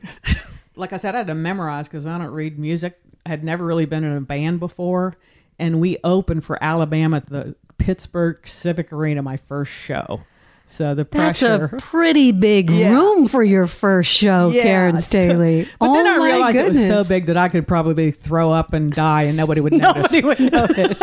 like 0.77 0.93
I 0.93 0.97
said, 0.97 1.15
I 1.15 1.19
had 1.19 1.27
to 1.27 1.35
memorize 1.35 1.89
because 1.89 2.07
I 2.07 2.17
don't 2.19 2.31
read 2.31 2.59
music. 2.59 2.99
I 3.25 3.31
had 3.31 3.45
never 3.45 3.65
really 3.65 3.87
been 3.87 4.05
in 4.05 4.17
a 4.17 4.21
band 4.21 4.61
before. 4.61 5.15
And 5.59 5.81
we 5.81 5.97
opened 6.05 6.45
for 6.45 6.63
Alabama 6.63 7.17
at 7.17 7.27
the 7.27 7.57
Pittsburgh 7.79 8.47
Civic 8.47 8.93
Arena, 8.93 9.23
my 9.23 9.37
first 9.37 9.73
show. 9.73 10.21
So 10.69 10.97
the 10.97 11.07
That's 11.09 11.43
a 11.43 11.71
pretty 11.79 12.33
big 12.33 12.71
Yeah. 12.71 12.91
room 12.91 13.29
for 13.29 13.45
your 13.45 13.69
first 13.69 14.11
show, 14.11 14.51
Yeah, 14.51 14.63
Karen 14.63 14.97
so- 14.97 15.01
Staley. 15.03 15.69
but 15.79 15.93
then 15.93 16.07
Oh 16.07 16.15
I 16.15 16.19
my 16.19 16.27
realized 16.27 16.57
it 16.59 16.69
was 16.69 16.87
so 16.89 17.05
big 17.05 17.27
that 17.27 17.37
I 17.37 17.49
could 17.49 17.69
probably 17.69 18.11
throw 18.11 18.51
up 18.51 18.73
and 18.73 18.93
die 18.93 19.23
and 19.23 19.37
nobody 19.37 19.61
would 19.61 19.73
notice. 19.81 20.11
Nobody 20.13 20.27
would 20.27 20.53
notice. 20.53 21.01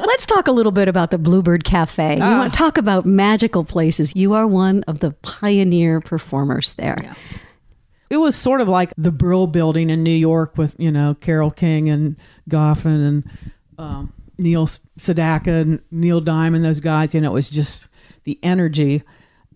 Let's 0.00 0.24
talk 0.24 0.48
a 0.48 0.52
little 0.52 0.72
bit 0.72 0.88
about 0.88 1.10
the 1.10 1.18
Bluebird 1.18 1.64
Cafe. 1.64 2.18
Ah. 2.20 2.38
want 2.38 2.52
to 2.54 2.58
talk 2.58 2.78
about 2.78 3.04
magical 3.04 3.62
places. 3.62 4.12
You 4.16 4.32
are 4.32 4.46
one 4.46 4.82
of 4.84 5.00
the 5.00 5.10
pioneer 5.20 6.00
performers 6.00 6.72
there. 6.72 6.96
it 8.08 8.16
was 8.16 8.34
sort 8.34 8.62
of 8.62 8.68
like 8.68 8.94
the 8.96 9.12
Brill 9.12 9.46
Building 9.46 9.90
in 9.90 10.02
New 10.02 10.10
York 10.16 10.56
with 10.56 10.76
you 10.78 10.90
know 10.90 11.14
Carole 11.20 11.50
King 11.50 11.90
and 11.90 12.16
Goffin 12.48 13.06
and 13.06 13.30
um, 13.78 14.12
Neil 14.38 14.66
Sedaka 14.98 15.60
and 15.60 15.80
Neil 15.90 16.20
Diamond, 16.20 16.64
those 16.64 16.80
guys. 16.80 17.12
You 17.12 17.20
know, 17.20 17.30
it 17.32 17.34
was 17.34 17.50
just 17.50 17.88
the 18.24 18.38
energy, 18.42 19.02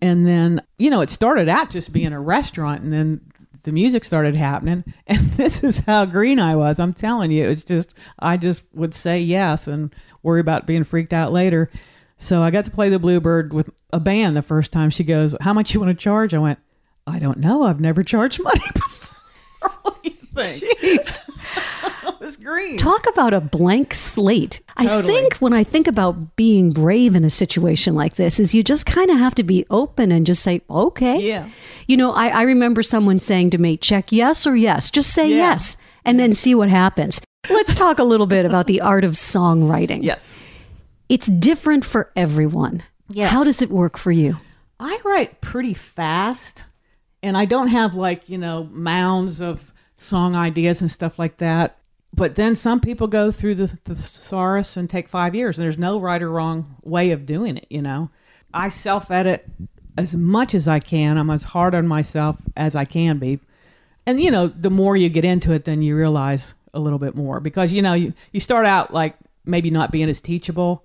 and 0.01 0.27
then 0.27 0.61
you 0.77 0.89
know 0.89 1.01
it 1.01 1.09
started 1.09 1.49
out 1.49 1.69
just 1.69 1.93
being 1.93 2.13
a 2.13 2.19
restaurant, 2.19 2.81
and 2.81 2.93
then 2.93 3.21
the 3.63 3.71
music 3.71 4.05
started 4.05 4.35
happening, 4.35 4.83
and 5.07 5.19
this 5.31 5.63
is 5.63 5.79
how 5.79 6.05
green 6.05 6.39
I 6.39 6.55
was. 6.55 6.79
I'm 6.79 6.93
telling 6.93 7.31
you, 7.31 7.45
it's 7.45 7.63
just 7.63 7.95
I 8.19 8.37
just 8.37 8.63
would 8.73 8.93
say 8.93 9.19
yes 9.19 9.67
and 9.67 9.93
worry 10.23 10.39
about 10.39 10.67
being 10.67 10.83
freaked 10.83 11.13
out 11.13 11.31
later. 11.31 11.69
So 12.17 12.43
I 12.43 12.51
got 12.51 12.65
to 12.65 12.71
play 12.71 12.89
the 12.89 12.99
Bluebird 12.99 13.53
with 13.53 13.69
a 13.93 13.99
band 13.99 14.35
the 14.35 14.41
first 14.41 14.71
time. 14.71 14.89
She 14.89 15.03
goes, 15.03 15.35
"How 15.41 15.53
much 15.53 15.73
you 15.73 15.79
want 15.79 15.89
to 15.97 16.01
charge?" 16.03 16.33
I 16.33 16.39
went, 16.39 16.59
"I 17.07 17.19
don't 17.19 17.39
know. 17.39 17.63
I've 17.63 17.79
never 17.79 18.03
charged 18.03 18.41
money 18.41 18.65
before." 18.73 19.09
what 19.81 20.03
do 20.03 20.09
you 20.09 20.43
think? 20.43 20.63
I 21.55 22.18
was 22.29 22.37
green. 22.37 22.77
Talk 22.77 23.07
about 23.07 23.33
a 23.33 23.41
blank 23.41 23.93
slate. 23.95 24.61
I 24.77 25.01
think 25.01 25.37
when 25.37 25.51
I 25.51 25.63
think 25.63 25.87
about 25.87 26.35
being 26.35 26.69
brave 26.69 27.15
in 27.15 27.23
a 27.25 27.29
situation 27.29 27.95
like 27.95 28.15
this, 28.15 28.39
is 28.39 28.53
you 28.53 28.63
just 28.63 28.85
kind 28.85 29.09
of 29.09 29.17
have 29.17 29.33
to 29.35 29.43
be 29.43 29.65
open 29.71 30.11
and 30.11 30.25
just 30.27 30.43
say, 30.43 30.61
okay. 30.69 31.19
Yeah. 31.27 31.49
You 31.87 31.97
know, 31.97 32.11
I, 32.11 32.27
I 32.27 32.41
remember 32.43 32.83
someone 32.83 33.19
saying 33.19 33.49
to 33.51 33.57
me, 33.57 33.77
check 33.77 34.11
yes 34.11 34.45
or 34.45 34.55
yes. 34.55 34.91
Just 34.91 35.11
say 35.13 35.27
Yeah. 35.27 35.37
yes 35.37 35.75
and 36.05 36.19
then 36.19 36.35
see 36.35 36.53
what 36.53 36.69
happens. 36.69 37.19
Let's 37.49 37.73
talk 37.73 37.97
a 37.97 38.03
little 38.03 38.27
bit 38.27 38.45
about 38.45 38.67
the 38.67 38.81
art 38.81 39.03
of 39.03 39.13
songwriting. 39.13 40.03
Yes. 40.03 40.35
It's 41.09 41.27
different 41.27 41.83
for 41.83 42.11
everyone. 42.15 42.83
Yes. 43.09 43.31
How 43.31 43.43
does 43.43 43.63
it 43.63 43.71
work 43.71 43.97
for 43.97 44.11
you? 44.11 44.37
I 44.79 44.99
write 45.03 45.41
pretty 45.41 45.73
fast 45.73 46.63
and 47.23 47.35
I 47.35 47.45
don't 47.45 47.69
have 47.69 47.95
like, 47.95 48.29
you 48.29 48.37
know, 48.37 48.65
mounds 48.71 49.41
of 49.41 49.73
song 49.95 50.35
ideas 50.35 50.79
and 50.81 50.91
stuff 50.91 51.17
like 51.17 51.37
that. 51.37 51.78
But 52.13 52.35
then 52.35 52.55
some 52.55 52.79
people 52.79 53.07
go 53.07 53.31
through 53.31 53.55
the, 53.55 53.77
the 53.83 53.95
thesaurus 53.95 54.75
and 54.75 54.89
take 54.89 55.07
five 55.07 55.35
years, 55.35 55.57
and 55.57 55.65
there's 55.65 55.77
no 55.77 55.99
right 55.99 56.21
or 56.21 56.29
wrong 56.29 56.75
way 56.83 57.11
of 57.11 57.25
doing 57.25 57.57
it, 57.57 57.67
you 57.69 57.81
know. 57.81 58.09
I 58.53 58.69
self 58.69 59.11
edit 59.11 59.47
as 59.97 60.15
much 60.15 60.55
as 60.55 60.67
I 60.67 60.79
can. 60.79 61.17
I'm 61.17 61.29
as 61.29 61.43
hard 61.43 61.75
on 61.75 61.87
myself 61.87 62.37
as 62.57 62.75
I 62.75 62.85
can 62.85 63.19
be. 63.19 63.39
And, 64.05 64.21
you 64.21 64.31
know, 64.31 64.47
the 64.47 64.71
more 64.71 64.97
you 64.97 65.07
get 65.09 65.23
into 65.25 65.53
it, 65.53 65.65
then 65.65 65.81
you 65.81 65.95
realize 65.95 66.55
a 66.73 66.79
little 66.79 66.99
bit 66.99 67.15
more 67.15 67.39
because, 67.39 67.73
you 67.73 67.81
know, 67.81 67.93
you, 67.93 68.13
you 68.31 68.39
start 68.39 68.65
out 68.65 68.93
like 68.93 69.15
maybe 69.45 69.69
not 69.69 69.91
being 69.91 70.09
as 70.09 70.19
teachable, 70.19 70.83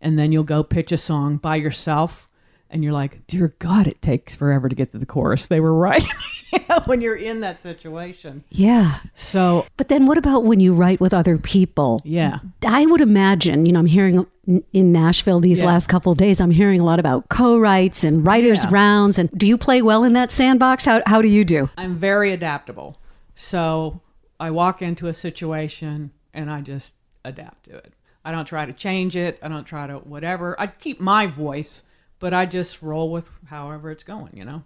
and 0.00 0.18
then 0.18 0.32
you'll 0.32 0.44
go 0.44 0.62
pitch 0.62 0.92
a 0.92 0.96
song 0.96 1.36
by 1.36 1.56
yourself 1.56 2.28
and 2.74 2.84
you're 2.84 2.92
like, 2.92 3.26
dear 3.28 3.54
God, 3.60 3.86
it 3.86 4.02
takes 4.02 4.34
forever 4.34 4.68
to 4.68 4.74
get 4.74 4.92
to 4.92 4.98
the 4.98 5.06
chorus. 5.06 5.46
They 5.46 5.60
were 5.60 5.72
right 5.72 6.04
when 6.86 7.00
you're 7.00 7.16
in 7.16 7.40
that 7.40 7.60
situation. 7.60 8.44
Yeah. 8.50 8.98
So, 9.14 9.66
But 9.76 9.88
then 9.88 10.06
what 10.06 10.18
about 10.18 10.44
when 10.44 10.60
you 10.60 10.74
write 10.74 11.00
with 11.00 11.14
other 11.14 11.38
people? 11.38 12.02
yeah. 12.04 12.38
I 12.66 12.84
would 12.84 13.00
imagine, 13.00 13.64
you 13.64 13.72
know, 13.72 13.78
I'm 13.78 13.86
hearing 13.86 14.26
in 14.72 14.92
Nashville 14.92 15.40
these 15.40 15.60
Yeah. 15.60 15.66
last 15.68 15.86
couple 15.88 16.12
of 16.12 16.18
days, 16.18 16.40
I'm 16.40 16.50
hearing 16.50 16.80
a 16.80 16.84
lot 16.84 16.98
about 16.98 17.28
co-writes 17.30 18.04
and 18.04 18.26
writers 18.26 18.64
Yeah. 18.64 18.70
rounds. 18.72 19.18
And 19.18 19.30
do 19.38 19.46
you 19.46 19.56
play 19.56 19.80
well 19.80 20.04
in 20.04 20.12
that 20.14 20.30
sandbox? 20.30 20.84
How, 20.84 21.00
how 21.06 21.22
do 21.22 21.28
you 21.28 21.44
do? 21.44 21.70
I'm 21.78 21.96
very 21.96 22.32
adaptable. 22.32 22.98
So 23.36 24.00
I 24.40 24.50
walk 24.50 24.82
into 24.82 25.06
a 25.06 25.14
situation 25.14 26.10
and 26.34 26.50
I 26.50 26.60
just 26.60 26.92
adapt 27.24 27.66
to 27.66 27.76
it. 27.76 27.94
I 28.24 28.32
don't 28.32 28.46
try 28.46 28.66
to 28.66 28.72
change 28.72 29.16
it. 29.16 29.38
I 29.42 29.48
don't 29.48 29.64
try 29.64 29.86
to 29.86 29.98
whatever. 29.98 30.60
I 30.60 30.66
keep 30.66 31.00
my 31.00 31.26
voice, 31.26 31.82
but 32.24 32.32
I 32.32 32.46
just 32.46 32.80
roll 32.80 33.12
with 33.12 33.28
however 33.48 33.90
it's 33.90 34.02
going, 34.02 34.30
you 34.34 34.46
know? 34.46 34.62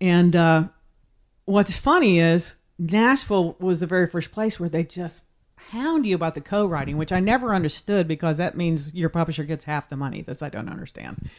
And 0.00 0.34
uh, 0.34 0.64
what's 1.44 1.78
funny 1.78 2.18
is 2.18 2.56
Nashville 2.80 3.54
was 3.60 3.78
the 3.78 3.86
very 3.86 4.08
first 4.08 4.32
place 4.32 4.58
where 4.58 4.68
they 4.68 4.82
just 4.82 5.22
hound 5.70 6.04
you 6.04 6.16
about 6.16 6.34
the 6.34 6.40
co-writing, 6.40 6.96
which 6.96 7.12
I 7.12 7.20
never 7.20 7.54
understood 7.54 8.08
because 8.08 8.38
that 8.38 8.56
means 8.56 8.92
your 8.92 9.08
publisher 9.08 9.44
gets 9.44 9.66
half 9.66 9.88
the 9.88 9.94
money. 9.94 10.22
This 10.22 10.42
I 10.42 10.48
don't 10.48 10.68
understand. 10.68 11.30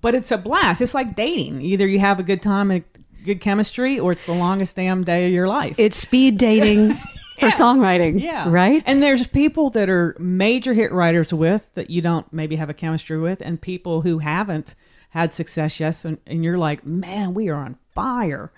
But 0.00 0.16
it's 0.16 0.32
a 0.32 0.38
blast. 0.38 0.80
It's 0.80 0.92
like 0.92 1.14
dating. 1.14 1.62
Either 1.62 1.86
you 1.86 2.00
have 2.00 2.18
a 2.18 2.24
good 2.24 2.42
time 2.42 2.72
and 2.72 2.82
good 3.24 3.40
chemistry, 3.40 4.00
or 4.00 4.10
it's 4.10 4.24
the 4.24 4.34
longest 4.34 4.74
damn 4.74 5.04
day 5.04 5.28
of 5.28 5.32
your 5.32 5.46
life. 5.46 5.78
It's 5.78 5.98
speed 5.98 6.36
dating 6.36 6.98
for 7.50 7.62
songwriting. 7.62 8.20
yeah. 8.20 8.48
Right? 8.48 8.82
And 8.86 9.02
there's 9.02 9.26
people 9.26 9.70
that 9.70 9.88
are 9.88 10.16
major 10.18 10.74
hit 10.74 10.92
writers 10.92 11.32
with 11.32 11.74
that 11.74 11.90
you 11.90 12.00
don't 12.00 12.30
maybe 12.32 12.56
have 12.56 12.70
a 12.70 12.74
chemistry 12.74 13.18
with, 13.18 13.40
and 13.40 13.60
people 13.60 14.02
who 14.02 14.18
haven't 14.18 14.74
had 15.10 15.32
success 15.32 15.78
yet. 15.78 16.04
And, 16.04 16.18
and 16.26 16.42
you're 16.44 16.58
like, 16.58 16.84
man, 16.84 17.34
we 17.34 17.48
are 17.48 17.56
on 17.56 17.76
fire. 17.94 18.50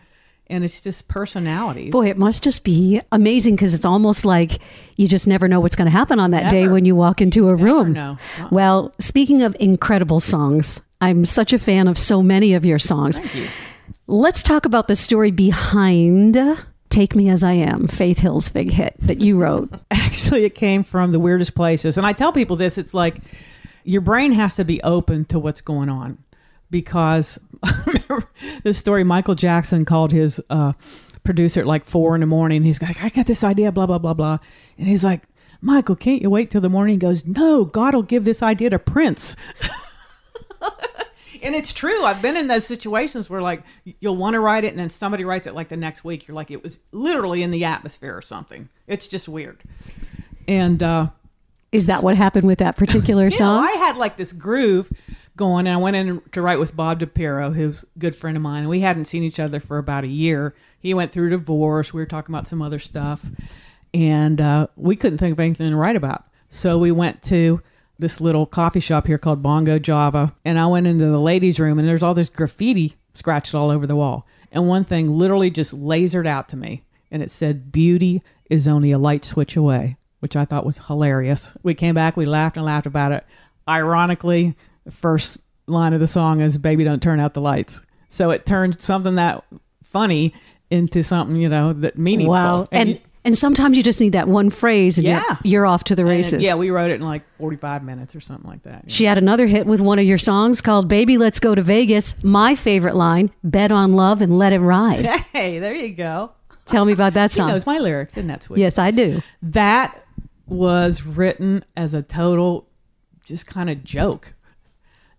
And 0.48 0.62
it's 0.62 0.80
just 0.80 1.08
personalities. 1.08 1.90
Boy, 1.90 2.08
it 2.08 2.16
must 2.16 2.44
just 2.44 2.62
be 2.62 3.00
amazing 3.10 3.56
because 3.56 3.74
it's 3.74 3.84
almost 3.84 4.24
like 4.24 4.60
you 4.94 5.08
just 5.08 5.26
never 5.26 5.48
know 5.48 5.58
what's 5.58 5.74
going 5.74 5.86
to 5.86 5.92
happen 5.92 6.20
on 6.20 6.30
that 6.30 6.50
day 6.52 6.68
when 6.68 6.84
you 6.84 6.94
walk 6.94 7.20
into 7.20 7.48
a 7.48 7.56
room. 7.56 7.92
know. 7.92 8.16
Uh-uh. 8.38 8.48
Well, 8.52 8.94
speaking 9.00 9.42
of 9.42 9.56
incredible 9.58 10.20
songs, 10.20 10.80
I'm 11.00 11.24
such 11.24 11.52
a 11.52 11.58
fan 11.58 11.88
of 11.88 11.98
so 11.98 12.22
many 12.22 12.54
of 12.54 12.64
your 12.64 12.78
songs. 12.78 13.20
You. 13.34 13.48
Let's 14.06 14.40
talk 14.40 14.64
about 14.66 14.86
the 14.86 14.94
story 14.94 15.32
behind 15.32 16.36
Take 16.88 17.14
Me 17.14 17.28
As 17.28 17.44
I 17.44 17.52
Am, 17.52 17.88
Faith 17.88 18.20
Hill's 18.20 18.48
big 18.48 18.70
hit 18.70 18.94
that 19.00 19.20
you 19.20 19.38
wrote. 19.40 19.70
Actually, 19.90 20.44
it 20.44 20.54
came 20.54 20.82
from 20.82 21.12
the 21.12 21.20
weirdest 21.20 21.54
places. 21.54 21.96
And 21.96 22.06
I 22.06 22.12
tell 22.12 22.32
people 22.32 22.56
this 22.56 22.78
it's 22.78 22.94
like 22.94 23.18
your 23.84 24.00
brain 24.00 24.32
has 24.32 24.56
to 24.56 24.64
be 24.64 24.82
open 24.82 25.24
to 25.26 25.38
what's 25.38 25.60
going 25.60 25.88
on 25.88 26.18
because 26.70 27.38
this 28.64 28.78
story 28.78 29.04
Michael 29.04 29.34
Jackson 29.34 29.84
called 29.84 30.12
his 30.12 30.40
uh, 30.50 30.72
producer 31.24 31.60
at 31.60 31.66
like 31.66 31.84
four 31.84 32.14
in 32.14 32.20
the 32.20 32.26
morning. 32.26 32.62
He's 32.62 32.80
like, 32.82 33.02
I 33.02 33.08
got 33.10 33.26
this 33.26 33.44
idea, 33.44 33.72
blah, 33.72 33.86
blah, 33.86 33.98
blah, 33.98 34.14
blah. 34.14 34.38
And 34.78 34.88
he's 34.88 35.04
like, 35.04 35.22
Michael, 35.60 35.96
can't 35.96 36.22
you 36.22 36.30
wait 36.30 36.50
till 36.50 36.60
the 36.60 36.68
morning? 36.68 36.94
He 36.94 36.98
goes, 36.98 37.24
No, 37.24 37.64
God 37.64 37.94
will 37.94 38.02
give 38.02 38.24
this 38.24 38.42
idea 38.42 38.70
to 38.70 38.78
Prince. 38.78 39.36
and 41.46 41.54
it's 41.54 41.72
true. 41.72 42.04
I've 42.04 42.20
been 42.20 42.36
in 42.36 42.48
those 42.48 42.66
situations 42.66 43.30
where 43.30 43.40
like 43.40 43.62
you'll 44.00 44.16
want 44.16 44.34
to 44.34 44.40
write 44.40 44.64
it 44.64 44.68
and 44.68 44.78
then 44.78 44.90
somebody 44.90 45.24
writes 45.24 45.46
it 45.46 45.54
like 45.54 45.68
the 45.68 45.76
next 45.76 46.04
week. 46.04 46.26
You're 46.26 46.34
like, 46.34 46.50
it 46.50 46.62
was 46.62 46.80
literally 46.90 47.42
in 47.42 47.52
the 47.52 47.64
atmosphere 47.64 48.16
or 48.16 48.22
something. 48.22 48.68
It's 48.86 49.06
just 49.06 49.28
weird. 49.28 49.62
And 50.48 50.82
uh, 50.82 51.08
Is 51.72 51.86
that 51.86 52.02
what 52.02 52.16
happened 52.16 52.46
with 52.46 52.58
that 52.58 52.76
particular 52.76 53.24
you 53.26 53.30
know, 53.30 53.36
song? 53.36 53.64
I 53.64 53.72
had 53.72 53.96
like 53.96 54.16
this 54.16 54.32
groove 54.32 54.90
going, 55.36 55.66
and 55.66 55.74
I 55.74 55.80
went 55.80 55.96
in 55.96 56.20
to 56.32 56.42
write 56.42 56.58
with 56.58 56.74
Bob 56.74 57.00
DiPiero, 57.00 57.54
who's 57.54 57.84
a 57.84 57.98
good 57.98 58.16
friend 58.16 58.36
of 58.36 58.42
mine. 58.42 58.62
And 58.62 58.68
we 58.68 58.80
hadn't 58.80 59.04
seen 59.04 59.22
each 59.22 59.38
other 59.38 59.60
for 59.60 59.78
about 59.78 60.04
a 60.04 60.08
year. 60.08 60.54
He 60.80 60.94
went 60.94 61.12
through 61.12 61.30
divorce. 61.30 61.92
We 61.92 62.00
were 62.00 62.06
talking 62.06 62.34
about 62.34 62.48
some 62.48 62.62
other 62.62 62.78
stuff, 62.78 63.24
and 63.94 64.40
uh, 64.40 64.66
we 64.76 64.96
couldn't 64.96 65.18
think 65.18 65.32
of 65.32 65.40
anything 65.40 65.70
to 65.70 65.76
write 65.76 65.96
about. 65.96 66.24
So 66.48 66.78
we 66.78 66.92
went 66.92 67.22
to 67.24 67.60
this 67.98 68.20
little 68.20 68.46
coffee 68.46 68.80
shop 68.80 69.06
here 69.06 69.18
called 69.18 69.42
Bongo 69.42 69.78
Java, 69.78 70.34
and 70.44 70.58
I 70.58 70.66
went 70.66 70.86
into 70.86 71.06
the 71.06 71.20
ladies' 71.20 71.58
room, 71.58 71.78
and 71.78 71.88
there's 71.88 72.02
all 72.02 72.14
this 72.14 72.28
graffiti 72.28 72.94
scratched 73.14 73.54
all 73.54 73.70
over 73.70 73.86
the 73.86 73.96
wall. 73.96 74.26
And 74.52 74.68
one 74.68 74.84
thing 74.84 75.16
literally 75.16 75.50
just 75.50 75.74
lasered 75.74 76.26
out 76.26 76.48
to 76.50 76.56
me, 76.56 76.82
and 77.10 77.22
it 77.22 77.30
said, 77.30 77.72
"Beauty 77.72 78.22
is 78.50 78.68
only 78.68 78.92
a 78.92 78.98
light 78.98 79.24
switch 79.24 79.56
away." 79.56 79.96
which 80.20 80.34
I 80.34 80.46
thought 80.46 80.64
was 80.66 80.78
hilarious. 80.88 81.54
We 81.62 81.74
came 81.74 81.94
back, 81.94 82.16
we 82.16 82.24
laughed 82.24 82.56
and 82.56 82.64
laughed 82.64 82.86
about 82.86 83.12
it. 83.12 83.24
Ironically, 83.68 84.56
the 84.84 84.90
first 84.90 85.38
line 85.66 85.92
of 85.92 86.00
the 86.00 86.06
song 86.06 86.40
is 86.40 86.58
"Baby, 86.58 86.84
don't 86.84 87.02
turn 87.02 87.20
out 87.20 87.34
the 87.34 87.40
lights." 87.40 87.82
So 88.08 88.30
it 88.30 88.46
turned 88.46 88.80
something 88.80 89.16
that 89.16 89.44
funny 89.84 90.32
into 90.70 91.02
something 91.02 91.36
you 91.36 91.48
know 91.48 91.72
that 91.74 91.98
meaningful. 91.98 92.32
wow. 92.32 92.68
And 92.72 92.88
you- 92.90 92.98
and 93.26 93.36
sometimes 93.36 93.76
you 93.76 93.82
just 93.82 94.00
need 94.00 94.12
that 94.12 94.28
one 94.28 94.48
phrase 94.48 94.96
and 94.96 95.06
Yeah. 95.06 95.22
you're, 95.28 95.38
you're 95.42 95.66
off 95.66 95.84
to 95.84 95.94
the 95.94 96.02
and, 96.02 96.10
races. 96.10 96.42
yeah, 96.44 96.54
we 96.54 96.70
wrote 96.70 96.90
it 96.90 96.94
in 96.94 97.02
like 97.02 97.22
forty-five 97.36 97.84
minutes 97.84 98.14
or 98.16 98.20
something 98.20 98.48
like 98.48 98.62
that. 98.62 98.84
She 98.90 99.04
had 99.04 99.18
another 99.18 99.46
hit 99.46 99.66
with 99.66 99.80
one 99.82 99.98
of 99.98 100.06
your 100.06 100.16
songs 100.18 100.60
called 100.62 100.88
Baby 100.88 101.18
Let's 101.18 101.38
Go 101.40 101.54
to 101.54 101.60
Vegas. 101.62 102.22
My 102.24 102.54
favorite 102.54 102.96
line, 102.96 103.30
Bet 103.44 103.70
on 103.70 103.92
Love 103.92 104.22
and 104.22 104.38
Let 104.38 104.54
It 104.54 104.60
Ride. 104.60 105.04
Hey, 105.32 105.58
there 105.58 105.74
you 105.74 105.90
go. 105.94 106.32
Tell 106.64 106.84
me 106.86 106.92
about 106.94 107.12
that 107.14 107.30
He 107.32 107.36
song. 107.36 107.48
knows 107.48 107.66
my 107.66 107.78
lyrics, 107.78 108.14
isn't 108.14 108.28
that 108.28 108.42
sweet? 108.44 108.60
Yes, 108.60 108.78
I 108.78 108.90
do. 108.90 109.20
that 109.42 110.02
was 110.46 111.04
written 111.04 111.64
as 111.76 111.92
a 111.92 112.02
total 112.02 112.68
just 113.24 113.46
kind 113.46 113.68
of 113.68 113.82
joke. 113.84 114.32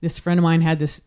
This 0.01 0.17
friend 0.17 0.39
of 0.39 0.43
mine 0.43 0.61
had 0.61 0.79
this 0.79 1.01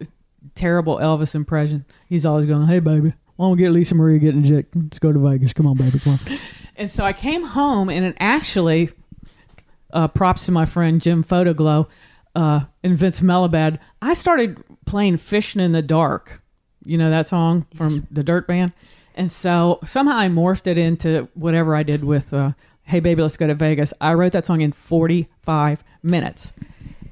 terrible 0.54 0.98
Elvis 0.98 1.34
impression. 1.34 1.84
He's 2.08 2.26
always 2.26 2.44
going, 2.46 2.66
"Hey 2.66 2.78
baby, 2.80 3.14
why 3.40 3.46
don't 3.46 3.56
we 3.56 3.62
get 3.62 3.72
Lisa 3.72 3.94
Marie 3.94 4.18
get 4.18 4.34
injected? 4.34 4.82
Let's 4.82 4.98
go 4.98 5.14
to 5.14 5.18
Vegas. 5.18 5.54
Come 5.54 5.66
on, 5.66 5.74
baby, 5.74 5.98
come 5.98 6.20
on." 6.28 6.38
And 6.76 6.90
so 6.90 7.04
I 7.04 7.12
came 7.12 7.44
home, 7.44 7.90
and 7.90 8.06
it 8.06 8.16
actually, 8.20 8.90
uh, 9.92 10.08
props 10.08 10.46
to 10.46 10.52
my 10.52 10.64
friend 10.64 11.00
Jim 11.02 11.22
Photoglo 11.22 11.88
uh, 12.34 12.60
and 12.82 12.96
Vince 12.96 13.20
Melamed. 13.20 13.78
I 14.00 14.12
started 14.14 14.62
playing 14.86 15.16
"Fishing 15.18 15.60
in 15.62 15.72
the 15.72 15.82
Dark." 15.82 16.42
You 16.84 16.98
know 16.98 17.10
that 17.10 17.26
song 17.26 17.66
from 17.74 18.06
the 18.10 18.22
Dirt 18.22 18.46
Band, 18.46 18.72
and 19.14 19.32
so 19.32 19.78
somehow 19.86 20.18
I 20.18 20.28
morphed 20.28 20.66
it 20.66 20.76
into 20.76 21.28
whatever 21.34 21.74
I 21.74 21.82
did 21.82 22.04
with 22.04 22.32
uh, 22.34 22.52
"Hey 22.82 23.00
Baby, 23.00 23.22
Let's 23.22 23.38
Go 23.38 23.46
to 23.46 23.54
Vegas." 23.54 23.92
I 24.00 24.14
wrote 24.14 24.32
that 24.32 24.46
song 24.46 24.60
in 24.60 24.72
forty-five 24.72 25.82
minutes, 26.02 26.52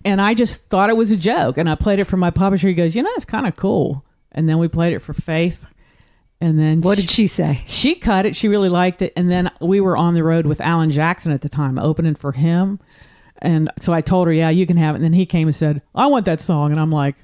and 0.04 0.20
I 0.20 0.34
just 0.34 0.66
thought 0.68 0.90
it 0.90 0.96
was 0.96 1.10
a 1.10 1.16
joke. 1.16 1.56
And 1.58 1.68
I 1.70 1.74
played 1.74 1.98
it 1.98 2.04
for 2.04 2.18
my 2.18 2.30
publisher. 2.30 2.68
He 2.68 2.74
goes, 2.74 2.94
"You 2.94 3.02
know, 3.02 3.12
it's 3.16 3.24
kind 3.24 3.46
of 3.46 3.56
cool." 3.56 4.04
And 4.32 4.46
then 4.48 4.58
we 4.58 4.68
played 4.68 4.92
it 4.92 5.00
for 5.00 5.12
Faith, 5.14 5.66
and 6.40 6.58
then 6.58 6.80
What 6.80 6.98
did 6.98 7.10
she 7.10 7.26
say? 7.26 7.62
she 7.66 7.94
cut 7.94 8.26
it. 8.26 8.36
She 8.36 8.48
really 8.48 8.68
liked 8.68 9.02
it. 9.02 9.12
And 9.16 9.30
then 9.30 9.50
we 9.60 9.80
were 9.80 9.96
on 9.96 10.14
the 10.14 10.22
road 10.22 10.46
with 10.46 10.60
Alan 10.60 10.90
Jackson 10.90 11.32
at 11.32 11.40
the 11.40 11.48
time, 11.48 11.78
opening 11.78 12.14
for 12.14 12.32
him. 12.32 12.78
And 13.40 13.70
so 13.78 13.92
I 13.92 14.00
told 14.00 14.26
her, 14.26 14.32
yeah, 14.32 14.50
you 14.50 14.66
can 14.66 14.76
have 14.76 14.94
it. 14.94 14.98
And 14.98 15.04
then 15.04 15.12
he 15.12 15.26
came 15.26 15.48
and 15.48 15.54
said, 15.54 15.82
I 15.94 16.06
want 16.06 16.24
that 16.26 16.40
song. 16.40 16.70
And 16.72 16.80
I'm 16.80 16.90
like, 16.90 17.16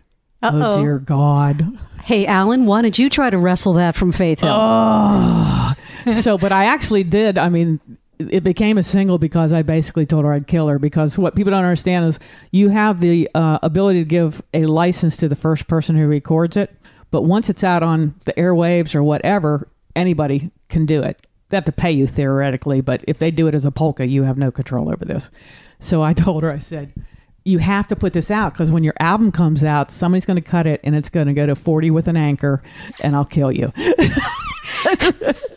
Uh-oh. 0.42 0.72
oh, 0.74 0.80
dear 0.80 0.98
God. 0.98 1.78
Hey, 2.04 2.26
Alan, 2.26 2.66
why 2.66 2.82
don't 2.82 2.98
you 2.98 3.08
try 3.08 3.30
to 3.30 3.38
wrestle 3.38 3.72
that 3.74 3.94
from 3.96 4.12
Faith 4.12 4.40
Hill? 4.40 4.52
Oh. 4.52 5.72
so, 6.12 6.36
but 6.38 6.52
I 6.52 6.66
actually 6.66 7.02
did. 7.04 7.38
I 7.38 7.48
mean, 7.48 7.80
it 8.18 8.44
became 8.44 8.78
a 8.78 8.82
single 8.82 9.18
because 9.18 9.52
I 9.52 9.62
basically 9.62 10.06
told 10.06 10.24
her 10.24 10.32
I'd 10.32 10.46
kill 10.46 10.68
her. 10.68 10.78
Because 10.78 11.18
what 11.18 11.34
people 11.34 11.50
don't 11.50 11.64
understand 11.64 12.06
is 12.06 12.18
you 12.52 12.68
have 12.68 13.00
the 13.00 13.28
uh, 13.34 13.58
ability 13.62 14.00
to 14.00 14.04
give 14.04 14.42
a 14.52 14.66
license 14.66 15.16
to 15.18 15.28
the 15.28 15.36
first 15.36 15.66
person 15.66 15.96
who 15.96 16.06
records 16.06 16.56
it. 16.56 16.76
But 17.14 17.22
once 17.22 17.48
it's 17.48 17.62
out 17.62 17.84
on 17.84 18.16
the 18.24 18.32
airwaves 18.32 18.92
or 18.92 19.04
whatever, 19.04 19.68
anybody 19.94 20.50
can 20.68 20.84
do 20.84 21.00
it. 21.00 21.24
they 21.48 21.56
have 21.56 21.64
to 21.66 21.70
pay 21.70 21.92
you 21.92 22.08
theoretically, 22.08 22.80
but 22.80 23.04
if 23.06 23.20
they 23.20 23.30
do 23.30 23.46
it 23.46 23.54
as 23.54 23.64
a 23.64 23.70
polka, 23.70 24.04
you 24.04 24.24
have 24.24 24.36
no 24.36 24.50
control 24.50 24.90
over 24.90 25.04
this. 25.04 25.30
So 25.78 26.02
I 26.02 26.12
told 26.24 26.42
her, 26.42 26.50
I 26.50 26.58
said, 26.58 26.92
you 27.44 27.58
have 27.58 27.86
to 27.86 27.94
put 27.94 28.14
this 28.14 28.32
out 28.32 28.52
because 28.52 28.72
when 28.72 28.82
your 28.82 28.94
album 28.98 29.30
comes 29.30 29.62
out, 29.62 29.92
somebody's 29.92 30.26
going 30.26 30.42
to 30.42 30.50
cut 30.50 30.66
it 30.66 30.80
and 30.82 30.96
it's 30.96 31.08
going 31.08 31.28
to 31.28 31.34
go 31.34 31.46
to 31.46 31.54
40 31.54 31.92
with 31.92 32.08
an 32.08 32.16
anchor 32.16 32.64
and 32.98 33.14
I'll 33.14 33.24
kill 33.24 33.52
you. 33.52 33.72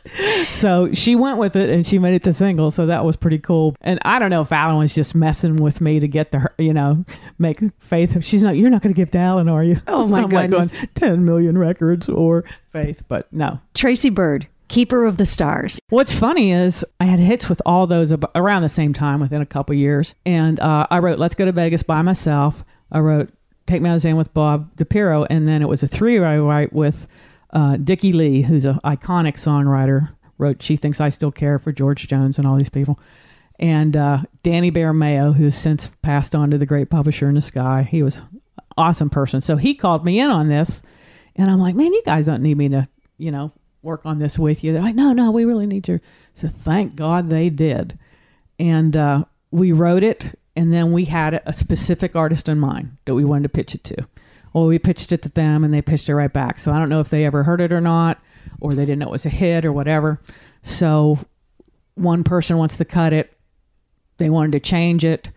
so 0.49 0.93
she 0.93 1.15
went 1.15 1.37
with 1.37 1.55
it 1.55 1.69
and 1.69 1.85
she 1.85 1.99
made 1.99 2.13
it 2.13 2.23
the 2.23 2.33
single. 2.33 2.71
So 2.71 2.85
that 2.85 3.05
was 3.05 3.15
pretty 3.15 3.39
cool. 3.39 3.75
And 3.81 3.99
I 4.03 4.19
don't 4.19 4.29
know 4.29 4.41
if 4.41 4.51
Alan 4.51 4.77
was 4.77 4.93
just 4.93 5.15
messing 5.15 5.57
with 5.57 5.81
me 5.81 5.99
to 5.99 6.07
get 6.07 6.31
to 6.31 6.39
her, 6.39 6.53
you 6.57 6.73
know, 6.73 7.05
make 7.37 7.59
Faith. 7.79 8.23
She's 8.23 8.43
not, 8.43 8.57
you're 8.57 8.69
not 8.69 8.81
going 8.81 8.93
to 8.93 8.97
give 8.97 9.11
to 9.11 9.17
Alan, 9.17 9.49
are 9.49 9.63
you? 9.63 9.79
Oh 9.87 10.07
my 10.07 10.21
I'm 10.23 10.29
like 10.29 10.93
10 10.95 11.25
million 11.25 11.57
records 11.57 12.09
or 12.09 12.43
Faith, 12.71 13.03
but 13.07 13.31
no. 13.31 13.59
Tracy 13.73 14.09
Byrd, 14.09 14.47
Keeper 14.67 15.05
of 15.05 15.17
the 15.17 15.25
Stars. 15.25 15.79
What's 15.89 16.17
funny 16.17 16.51
is 16.51 16.85
I 16.99 17.05
had 17.05 17.19
hits 17.19 17.49
with 17.49 17.61
all 17.65 17.87
those 17.87 18.11
ab- 18.11 18.29
around 18.35 18.63
the 18.63 18.69
same 18.69 18.93
time 18.93 19.19
within 19.19 19.41
a 19.41 19.45
couple 19.45 19.75
years. 19.75 20.15
And 20.25 20.59
uh, 20.59 20.87
I 20.89 20.99
wrote 20.99 21.19
Let's 21.19 21.35
Go 21.35 21.45
to 21.45 21.51
Vegas 21.51 21.83
by 21.83 22.01
myself. 22.01 22.63
I 22.91 22.99
wrote 22.99 23.29
Take 23.65 23.81
Me 23.81 23.89
As 23.89 24.05
I 24.05 24.09
Am 24.09 24.17
with 24.17 24.33
Bob 24.33 24.75
DiPiero. 24.75 25.27
And 25.29 25.47
then 25.47 25.61
it 25.61 25.67
was 25.67 25.83
a 25.83 25.87
three 25.87 26.19
I 26.19 26.37
write 26.37 26.73
with 26.73 27.07
uh, 27.51 27.77
Dickie 27.77 28.13
Lee, 28.13 28.41
who's 28.41 28.65
an 28.65 28.79
iconic 28.83 29.35
songwriter. 29.35 30.09
Wrote 30.39 30.61
She 30.61 30.77
Thinks 30.77 31.01
I 31.01 31.09
Still 31.09 31.31
Care 31.31 31.57
for 31.57 31.71
George 31.71 32.07
Jones 32.07 32.37
and 32.37 32.47
all 32.47 32.57
these 32.57 32.69
people. 32.69 32.99
And 33.59 33.97
uh, 33.97 34.21
Danny 34.43 34.69
Bear 34.69 34.93
Mayo, 34.93 35.31
who's 35.31 35.55
since 35.55 35.89
passed 36.03 36.35
on 36.35 36.51
to 36.51 36.59
the 36.59 36.65
great 36.67 36.91
publisher 36.91 37.27
in 37.27 37.33
the 37.33 37.41
sky. 37.41 37.81
He 37.81 38.03
was 38.03 38.21
awesome 38.77 39.09
person. 39.09 39.41
So 39.41 39.57
he 39.57 39.73
called 39.73 40.05
me 40.05 40.19
in 40.19 40.29
on 40.29 40.47
this. 40.47 40.83
And 41.35 41.49
I'm 41.49 41.59
like, 41.59 41.73
man, 41.75 41.91
you 41.91 42.03
guys 42.05 42.27
don't 42.27 42.43
need 42.43 42.57
me 42.57 42.69
to, 42.69 42.87
you 43.17 43.31
know, 43.31 43.51
work 43.81 44.05
on 44.05 44.19
this 44.19 44.37
with 44.37 44.63
you. 44.63 44.73
They're 44.73 44.81
like, 44.81 44.95
no, 44.95 45.13
no, 45.13 45.31
we 45.31 45.45
really 45.45 45.65
need 45.65 45.87
your. 45.87 46.01
So 46.33 46.47
thank 46.47 46.95
God 46.95 47.29
they 47.29 47.49
did. 47.49 47.97
And 48.59 48.95
uh, 48.95 49.25
we 49.51 49.71
wrote 49.71 50.03
it, 50.03 50.37
and 50.55 50.73
then 50.73 50.91
we 50.91 51.05
had 51.05 51.41
a 51.45 51.53
specific 51.53 52.15
artist 52.15 52.49
in 52.49 52.59
mind 52.59 52.97
that 53.05 53.15
we 53.15 53.23
wanted 53.23 53.43
to 53.43 53.49
pitch 53.49 53.75
it 53.75 53.83
to. 53.85 54.07
Well, 54.53 54.65
we 54.65 54.79
pitched 54.79 55.11
it 55.11 55.21
to 55.23 55.29
them, 55.29 55.63
and 55.63 55.73
they 55.73 55.81
pitched 55.81 56.09
it 56.09 56.15
right 56.15 56.31
back. 56.31 56.59
So 56.59 56.71
I 56.71 56.79
don't 56.79 56.89
know 56.89 56.99
if 56.99 57.09
they 57.09 57.25
ever 57.25 57.43
heard 57.43 57.61
it 57.61 57.71
or 57.71 57.81
not, 57.81 58.19
or 58.59 58.73
they 58.73 58.85
didn't 58.85 58.99
know 58.99 59.07
it 59.07 59.11
was 59.11 59.25
a 59.25 59.29
hit 59.29 59.65
or 59.65 59.71
whatever. 59.71 60.21
So 60.63 61.19
one 61.95 62.23
person 62.23 62.57
wants 62.57 62.77
to 62.77 62.85
cut 62.85 63.13
it, 63.13 63.37
they 64.17 64.29
wanted 64.29 64.51
to 64.53 64.59
change 64.59 65.05
it, 65.05 65.29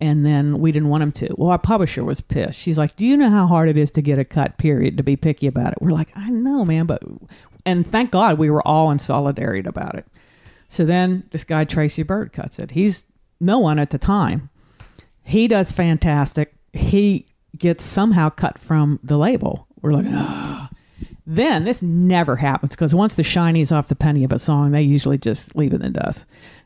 and 0.00 0.26
then 0.26 0.58
we 0.58 0.72
didn't 0.72 0.88
want 0.88 1.00
them 1.00 1.12
to. 1.12 1.34
Well, 1.36 1.50
our 1.50 1.58
publisher 1.58 2.04
was 2.04 2.20
pissed. 2.20 2.58
She's 2.58 2.76
like, 2.76 2.96
"Do 2.96 3.06
you 3.06 3.16
know 3.16 3.30
how 3.30 3.46
hard 3.46 3.68
it 3.68 3.78
is 3.78 3.90
to 3.92 4.02
get 4.02 4.18
a 4.18 4.24
cut? 4.24 4.58
Period. 4.58 4.96
To 4.98 5.02
be 5.02 5.16
picky 5.16 5.46
about 5.46 5.72
it." 5.72 5.78
We're 5.80 5.92
like, 5.92 6.12
"I 6.14 6.28
know, 6.30 6.64
man," 6.64 6.86
but 6.86 7.02
and 7.64 7.90
thank 7.90 8.10
God 8.10 8.38
we 8.38 8.50
were 8.50 8.66
all 8.66 8.90
in 8.90 8.98
solidarity 8.98 9.66
about 9.66 9.94
it. 9.94 10.06
So 10.68 10.84
then 10.84 11.24
this 11.30 11.44
guy 11.44 11.64
Tracy 11.64 12.02
Byrd 12.02 12.32
cuts 12.32 12.58
it. 12.58 12.72
He's 12.72 13.06
no 13.40 13.58
one 13.58 13.78
at 13.78 13.90
the 13.90 13.98
time. 13.98 14.50
He 15.22 15.48
does 15.48 15.72
fantastic. 15.72 16.54
He 16.72 17.26
gets 17.58 17.84
somehow 17.84 18.30
cut 18.30 18.58
from 18.58 18.98
the 19.02 19.16
label. 19.16 19.66
We're 19.80 19.92
like, 19.92 20.06
ah. 20.08 20.70
Then 21.26 21.64
this 21.64 21.82
never 21.82 22.36
happens 22.36 22.72
because 22.72 22.94
once 22.94 23.16
the 23.16 23.22
shiny's 23.24 23.72
off 23.72 23.88
the 23.88 23.96
penny 23.96 24.22
of 24.22 24.32
a 24.32 24.38
song, 24.38 24.70
they 24.70 24.82
usually 24.82 25.18
just 25.18 25.56
leave 25.56 25.72
it 25.72 25.82
in 25.82 25.92
the 25.92 26.00
dust. 26.00 26.24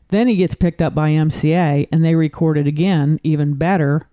Then 0.09 0.27
he 0.27 0.35
gets 0.35 0.55
picked 0.55 0.81
up 0.81 0.93
by 0.93 1.09
MCA 1.09 1.87
and 1.91 2.05
they 2.05 2.15
record 2.15 2.57
it 2.57 2.67
again, 2.67 3.19
even 3.23 3.55
better. 3.55 4.07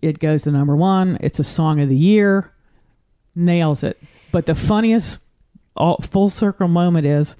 It 0.00 0.18
goes 0.18 0.44
to 0.44 0.50
number 0.50 0.74
one. 0.74 1.18
It's 1.20 1.38
a 1.38 1.44
song 1.44 1.80
of 1.80 1.88
the 1.88 1.96
year. 1.96 2.52
Nails 3.34 3.82
it. 3.82 4.00
But 4.30 4.46
the 4.46 4.54
funniest 4.54 5.20
all, 5.76 5.98
full 5.98 6.30
circle 6.30 6.68
moment 6.68 7.06
is 7.06 7.36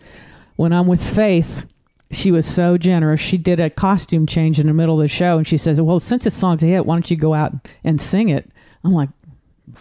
when 0.56 0.72
I'm 0.72 0.86
with 0.86 1.02
Faith. 1.02 1.64
She 2.10 2.30
was 2.30 2.46
so 2.46 2.76
generous. 2.76 3.20
She 3.20 3.38
did 3.38 3.58
a 3.58 3.70
costume 3.70 4.26
change 4.26 4.60
in 4.60 4.66
the 4.66 4.74
middle 4.74 5.00
of 5.00 5.04
the 5.04 5.08
show, 5.08 5.38
and 5.38 5.46
she 5.46 5.56
says, 5.56 5.80
"Well, 5.80 5.98
since 5.98 6.24
this 6.24 6.34
song's 6.34 6.62
a 6.62 6.66
hit, 6.66 6.84
why 6.84 6.94
don't 6.96 7.10
you 7.10 7.16
go 7.16 7.32
out 7.32 7.54
and 7.82 7.98
sing 7.98 8.28
it?" 8.28 8.50
I'm 8.84 8.92
like, 8.92 9.10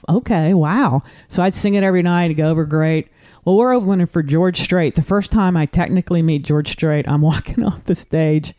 "Okay, 0.10 0.54
wow." 0.54 1.04
So 1.28 1.44
I'd 1.44 1.56
sing 1.56 1.76
it 1.76 1.84
every 1.84 2.04
night. 2.04 2.26
It'd 2.26 2.38
go 2.38 2.50
over 2.50 2.66
great. 2.66 3.08
Well, 3.46 3.58
we're 3.58 3.74
opening 3.74 4.06
for 4.08 4.22
George 4.22 4.60
Strait. 4.62 4.96
The 4.96 5.02
first 5.02 5.32
time 5.32 5.58
I 5.58 5.66
technically 5.66 6.22
meet 6.22 6.44
George 6.44 6.72
Strait, 6.72 7.08
I'm 7.08 7.22
walking 7.32 7.64
off 7.64 7.86
the 7.86 7.96
stage, 7.96 8.54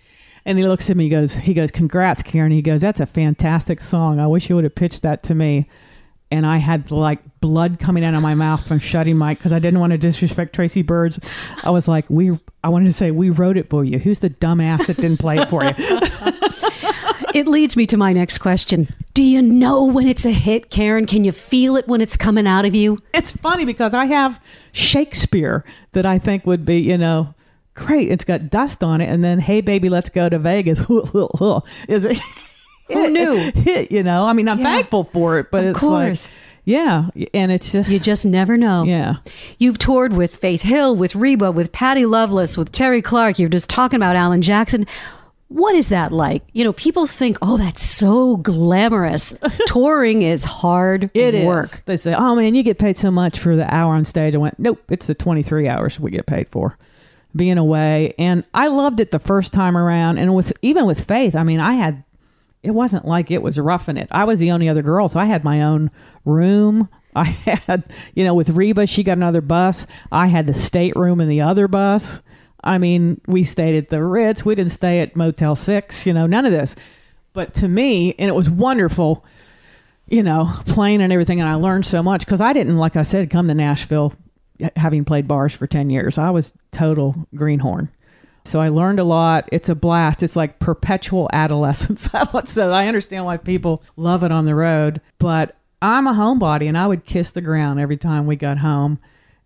and 0.44 0.58
he 0.58 0.66
looks 0.66 0.90
at 0.90 0.96
me. 0.96 1.04
He 1.04 1.10
goes, 1.10 1.34
"He 1.34 1.54
goes, 1.54 1.70
congrats, 1.70 2.22
Karen." 2.22 2.52
He 2.52 2.62
goes, 2.62 2.80
"That's 2.80 3.00
a 3.00 3.06
fantastic 3.06 3.80
song. 3.80 4.20
I 4.20 4.26
wish 4.26 4.48
you 4.48 4.56
would 4.56 4.64
have 4.64 4.74
pitched 4.74 5.02
that 5.02 5.22
to 5.24 5.34
me." 5.34 5.68
and 6.32 6.46
I 6.46 6.56
had 6.56 6.90
like 6.90 7.20
blood 7.40 7.78
coming 7.78 8.02
out 8.06 8.14
of 8.14 8.22
my 8.22 8.34
mouth 8.34 8.66
from 8.66 8.78
shutting 8.78 9.18
my 9.18 9.34
because 9.34 9.52
I 9.52 9.58
didn't 9.58 9.80
want 9.80 9.90
to 9.90 9.98
disrespect 9.98 10.54
Tracy 10.54 10.80
Byrds. 10.80 11.20
I 11.62 11.68
was 11.68 11.86
like, 11.86 12.08
we. 12.08 12.38
I 12.64 12.70
wanted 12.70 12.86
to 12.86 12.92
say 12.94 13.10
we 13.10 13.28
wrote 13.28 13.58
it 13.58 13.68
for 13.68 13.84
you. 13.84 13.98
Who's 13.98 14.20
the 14.20 14.30
dumbass 14.30 14.86
that 14.86 14.96
didn't 14.96 15.18
play 15.18 15.36
it 15.36 15.50
for 15.50 15.62
you? 15.62 15.74
It 17.34 17.46
leads 17.48 17.76
me 17.76 17.86
to 17.86 17.96
my 17.96 18.12
next 18.12 18.38
question. 18.38 18.88
Do 19.14 19.22
you 19.22 19.40
know 19.42 19.84
when 19.84 20.06
it's 20.06 20.24
a 20.26 20.30
hit, 20.30 20.70
Karen? 20.70 21.06
Can 21.06 21.24
you 21.24 21.32
feel 21.32 21.76
it 21.76 21.88
when 21.88 22.00
it's 22.00 22.16
coming 22.16 22.46
out 22.46 22.64
of 22.64 22.74
you? 22.74 22.98
it's 23.14 23.32
funny 23.32 23.64
because 23.64 23.94
I 23.94 24.06
have 24.06 24.40
Shakespeare 24.72 25.64
that 25.92 26.04
I 26.06 26.18
think 26.18 26.46
would 26.46 26.64
be, 26.64 26.78
you 26.78 26.98
know, 26.98 27.34
great. 27.74 28.10
It's 28.10 28.24
got 28.24 28.50
dust 28.50 28.82
on 28.84 29.00
it, 29.00 29.06
and 29.08 29.22
then 29.24 29.38
hey 29.38 29.60
baby, 29.60 29.88
let's 29.88 30.10
go 30.10 30.28
to 30.28 30.38
Vegas. 30.38 30.80
Is 31.88 32.04
it? 32.04 32.18
Who 32.88 33.10
knew? 33.10 33.34
Hit, 33.54 33.90
you 33.92 34.02
know. 34.02 34.24
I 34.26 34.32
mean, 34.34 34.48
I'm 34.48 34.58
Yeah. 34.58 34.64
thankful 34.64 35.04
for 35.04 35.38
it, 35.38 35.50
but 35.50 35.64
Of 35.64 35.70
it's 35.70 35.78
course. 35.80 36.26
like, 36.26 36.34
yeah, 36.64 37.08
and 37.32 37.50
it's 37.50 37.72
just, 37.72 37.90
You 37.90 37.98
just 37.98 38.26
never 38.26 38.56
know. 38.58 38.82
yeah. 38.84 39.16
You've 39.58 39.78
toured 39.78 40.12
with 40.14 40.34
Faith 40.36 40.62
Hill, 40.62 40.94
with 40.94 41.14
Reba, 41.14 41.50
with 41.52 41.72
Patty 41.72 42.04
Loveless, 42.04 42.58
with 42.58 42.70
Terri 42.72 43.02
Clark. 43.02 43.38
You're 43.38 43.48
just 43.48 43.70
talking 43.70 43.96
about 43.96 44.16
Alan 44.16 44.42
Jackson. 44.42 44.86
What 45.52 45.74
is 45.74 45.88
that 45.90 46.12
like? 46.12 46.42
You 46.52 46.64
know, 46.64 46.72
people 46.72 47.06
think, 47.06 47.36
oh, 47.42 47.56
that's 47.58 47.82
so 47.82 48.38
glamorous. 48.38 49.34
Touring 49.66 50.22
is 50.22 50.44
hard 50.44 51.10
It 51.14 51.34
is. 51.34 51.44
work. 51.46 51.70
They 51.84 51.96
say, 51.96 52.14
"Oh 52.16 52.34
man, 52.34 52.54
you 52.54 52.62
get 52.62 52.78
paid 52.78 52.96
so 52.96 53.10
much 53.10 53.38
for 53.38 53.54
the 53.54 53.72
hour 53.72 53.94
on 53.94 54.04
stage." 54.04 54.34
I 54.34 54.38
went, 54.38 54.58
"Nope, 54.58 54.80
it's 54.88 55.06
the 55.06 55.14
23 55.14 55.68
hours 55.68 56.00
we 56.00 56.10
get 56.10 56.26
paid 56.26 56.48
for 56.48 56.78
being 57.36 57.58
away." 57.58 58.14
And 58.18 58.44
I 58.54 58.68
loved 58.68 58.98
it 59.00 59.10
the 59.10 59.18
first 59.18 59.52
time 59.52 59.76
around, 59.76 60.18
and 60.18 60.34
with 60.34 60.52
even 60.62 60.86
with 60.86 61.04
Faith, 61.04 61.36
I 61.36 61.42
mean, 61.42 61.60
I 61.60 61.74
had 61.74 62.02
it 62.62 62.70
wasn't 62.70 63.04
like 63.04 63.30
it 63.30 63.42
was 63.42 63.58
roughing 63.58 63.96
it. 63.96 64.08
I 64.10 64.24
was 64.24 64.38
the 64.38 64.52
only 64.52 64.68
other 64.68 64.82
girl, 64.82 65.08
so 65.08 65.18
I 65.20 65.24
had 65.26 65.44
my 65.44 65.62
own 65.62 65.90
room. 66.24 66.88
I 67.14 67.24
had, 67.24 67.84
you 68.14 68.24
know, 68.24 68.32
with 68.32 68.48
Reba, 68.48 68.86
she 68.86 69.02
got 69.02 69.18
another 69.18 69.42
bus. 69.42 69.86
I 70.10 70.28
had 70.28 70.46
the 70.46 70.54
stateroom 70.54 71.20
in 71.20 71.28
the 71.28 71.42
other 71.42 71.68
bus. 71.68 72.22
I 72.64 72.78
mean, 72.78 73.20
we 73.26 73.44
stayed 73.44 73.76
at 73.76 73.88
the 73.90 74.02
Ritz. 74.02 74.44
We 74.44 74.54
didn't 74.54 74.72
stay 74.72 75.00
at 75.00 75.16
Motel 75.16 75.54
6, 75.56 76.06
you 76.06 76.12
know, 76.12 76.26
none 76.26 76.46
of 76.46 76.52
this. 76.52 76.76
But 77.32 77.54
to 77.54 77.68
me, 77.68 78.14
and 78.18 78.28
it 78.28 78.34
was 78.34 78.48
wonderful, 78.48 79.24
you 80.08 80.22
know, 80.22 80.52
playing 80.66 81.02
and 81.02 81.12
everything. 81.12 81.40
And 81.40 81.48
I 81.48 81.54
learned 81.54 81.86
so 81.86 82.02
much 82.02 82.24
because 82.24 82.40
I 82.40 82.52
didn't, 82.52 82.76
like 82.76 82.96
I 82.96 83.02
said, 83.02 83.30
come 83.30 83.48
to 83.48 83.54
Nashville 83.54 84.12
having 84.76 85.04
played 85.04 85.26
bars 85.26 85.52
for 85.52 85.66
10 85.66 85.90
years. 85.90 86.18
I 86.18 86.30
was 86.30 86.52
total 86.70 87.26
greenhorn. 87.34 87.88
So 88.44 88.60
I 88.60 88.68
learned 88.68 89.00
a 89.00 89.04
lot. 89.04 89.48
It's 89.52 89.68
a 89.68 89.74
blast. 89.74 90.22
It's 90.22 90.36
like 90.36 90.58
perpetual 90.58 91.28
adolescence. 91.32 92.10
so 92.44 92.70
I 92.70 92.86
understand 92.86 93.24
why 93.24 93.36
people 93.36 93.82
love 93.96 94.24
it 94.24 94.32
on 94.32 94.46
the 94.46 94.54
road. 94.54 95.00
But 95.18 95.56
I'm 95.80 96.06
a 96.06 96.12
homebody 96.12 96.68
and 96.68 96.76
I 96.76 96.86
would 96.86 97.04
kiss 97.04 97.30
the 97.30 97.40
ground 97.40 97.80
every 97.80 97.96
time 97.96 98.26
we 98.26 98.36
got 98.36 98.58
home 98.58 98.98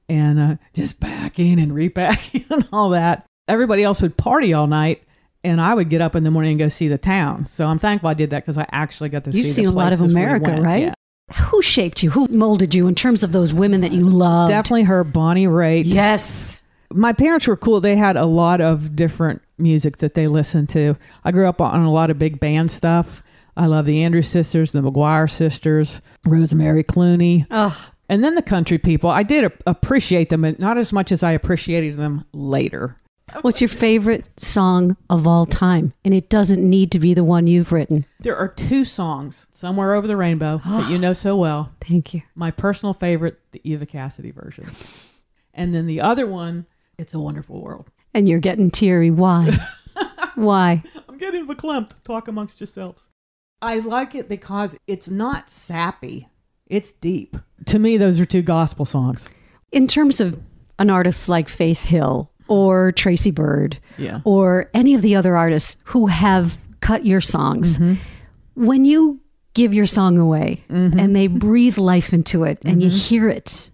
and 0.08 0.38
uh, 0.38 0.56
just 0.74 1.00
backing 1.00 1.58
and 1.60 1.74
repacking 1.74 2.44
and 2.50 2.66
all 2.72 2.90
that. 2.90 3.26
Everybody 3.48 3.82
else 3.82 4.02
would 4.02 4.16
party 4.16 4.52
all 4.52 4.66
night. 4.66 5.02
And 5.44 5.60
I 5.60 5.74
would 5.74 5.88
get 5.90 6.00
up 6.00 6.16
in 6.16 6.24
the 6.24 6.30
morning 6.32 6.52
and 6.52 6.58
go 6.58 6.68
see 6.68 6.88
the 6.88 6.98
town. 6.98 7.44
So 7.44 7.66
I'm 7.66 7.78
thankful 7.78 8.08
I 8.08 8.14
did 8.14 8.30
that 8.30 8.42
because 8.42 8.58
I 8.58 8.66
actually 8.72 9.10
got 9.10 9.22
to 9.24 9.32
see 9.32 9.38
You've 9.38 9.46
the 9.46 9.52
seen 9.52 9.66
a 9.66 9.70
lot 9.70 9.92
of 9.92 9.98
places 10.00 10.14
we 10.14 10.20
America, 10.20 10.60
right? 10.60 10.82
Yeah. 10.84 10.94
Who 11.50 11.62
shaped 11.62 12.02
you? 12.02 12.10
Who 12.10 12.26
molded 12.28 12.74
you 12.74 12.88
in 12.88 12.96
terms 12.96 13.22
of 13.22 13.30
those 13.32 13.54
women 13.54 13.80
that 13.82 13.92
you 13.92 14.08
loved? 14.08 14.50
Definitely 14.50 14.84
her 14.84 15.04
Bonnie 15.04 15.46
Raitt. 15.46 15.82
Yes. 15.86 16.62
my 16.92 17.12
parents 17.12 17.46
were 17.46 17.56
cool. 17.56 17.80
They 17.80 17.94
had 17.96 18.16
a 18.16 18.26
lot 18.26 18.60
of 18.60 18.96
different 18.96 19.40
music 19.58 19.98
that 19.98 20.14
they 20.14 20.26
listened 20.26 20.68
to. 20.70 20.96
I 21.24 21.30
grew 21.30 21.48
up 21.48 21.60
on 21.60 21.82
a 21.82 21.92
lot 21.92 22.10
of 22.10 22.18
big 22.18 22.40
band 22.40 22.70
stuff. 22.72 23.22
I 23.56 23.66
love 23.66 23.86
the 23.86 24.02
Andrews 24.02 24.28
sisters, 24.28 24.72
the 24.72 24.80
McGuire 24.82 25.30
sisters, 25.30 26.00
Rosemary 26.26 26.82
Clooney, 26.84 27.46
Oh, 27.50 27.88
and 28.08 28.22
then 28.22 28.34
the 28.34 28.42
country 28.42 28.78
people. 28.78 29.10
I 29.10 29.22
did 29.22 29.52
appreciate 29.66 30.30
them, 30.30 30.42
but 30.42 30.58
not 30.58 30.78
as 30.78 30.92
much 30.92 31.10
as 31.12 31.22
I 31.22 31.32
appreciated 31.32 31.94
them 31.96 32.24
later. 32.32 32.96
what's 33.42 33.60
your 33.60 33.68
favorite 33.68 34.28
song 34.38 34.96
of 35.10 35.26
all 35.26 35.46
time? 35.46 35.92
And 36.04 36.14
it 36.14 36.28
doesn't 36.28 36.62
need 36.68 36.92
to 36.92 36.98
be 37.00 37.14
the 37.14 37.24
one 37.24 37.46
you've 37.46 37.72
written. 37.72 38.06
There 38.20 38.36
are 38.36 38.48
two 38.48 38.84
songs, 38.84 39.46
Somewhere 39.52 39.94
Over 39.94 40.06
the 40.06 40.16
Rainbow, 40.16 40.60
that 40.64 40.90
you 40.90 40.98
know 40.98 41.12
so 41.12 41.36
well. 41.36 41.72
Thank 41.80 42.14
you. 42.14 42.22
My 42.34 42.50
personal 42.50 42.94
favorite, 42.94 43.40
the 43.52 43.60
Eva 43.64 43.86
Cassidy 43.86 44.30
version. 44.30 44.66
And 45.54 45.74
then 45.74 45.86
the 45.86 46.00
other 46.00 46.26
one, 46.26 46.66
It's 46.98 47.14
a 47.14 47.18
Wonderful 47.18 47.60
World. 47.60 47.90
And 48.14 48.28
you're 48.28 48.38
getting 48.38 48.70
teary. 48.70 49.10
Why? 49.10 49.50
Why? 50.34 50.82
I'm 51.08 51.18
getting 51.18 51.46
verklempt. 51.46 51.92
Talk 52.04 52.28
amongst 52.28 52.60
yourselves. 52.60 53.08
I 53.62 53.78
like 53.78 54.14
it 54.14 54.28
because 54.28 54.76
it's 54.86 55.08
not 55.08 55.50
sappy. 55.50 56.28
It's 56.66 56.92
deep. 56.92 57.36
To 57.64 57.78
me, 57.78 57.96
those 57.96 58.20
are 58.20 58.26
two 58.26 58.42
gospel 58.42 58.84
songs. 58.84 59.26
In 59.72 59.88
terms 59.88 60.20
of 60.20 60.38
an 60.78 60.90
artist 60.90 61.28
like 61.28 61.48
Faith 61.48 61.86
Hill, 61.86 62.30
or 62.48 62.92
Tracy 62.92 63.30
Byrd 63.30 63.78
Yeah. 63.98 64.20
or 64.24 64.70
any 64.74 64.94
of 64.94 65.02
the 65.02 65.16
other 65.16 65.36
artists 65.36 65.76
who 65.86 66.06
have 66.06 66.58
cut 66.80 67.04
your 67.04 67.20
songs, 67.20 67.78
mm-hmm. 67.78 67.94
when 68.54 68.84
you 68.84 69.20
give 69.54 69.72
your 69.72 69.86
song 69.86 70.18
away 70.18 70.64
mm-hmm. 70.70 70.98
and 70.98 71.16
they 71.16 71.26
breathe 71.26 71.78
life 71.78 72.12
into 72.12 72.44
it 72.44 72.58
and 72.64 72.82
you 72.82 72.88
mm-hmm. 72.88 72.98
hear 72.98 73.28
it, 73.28 73.70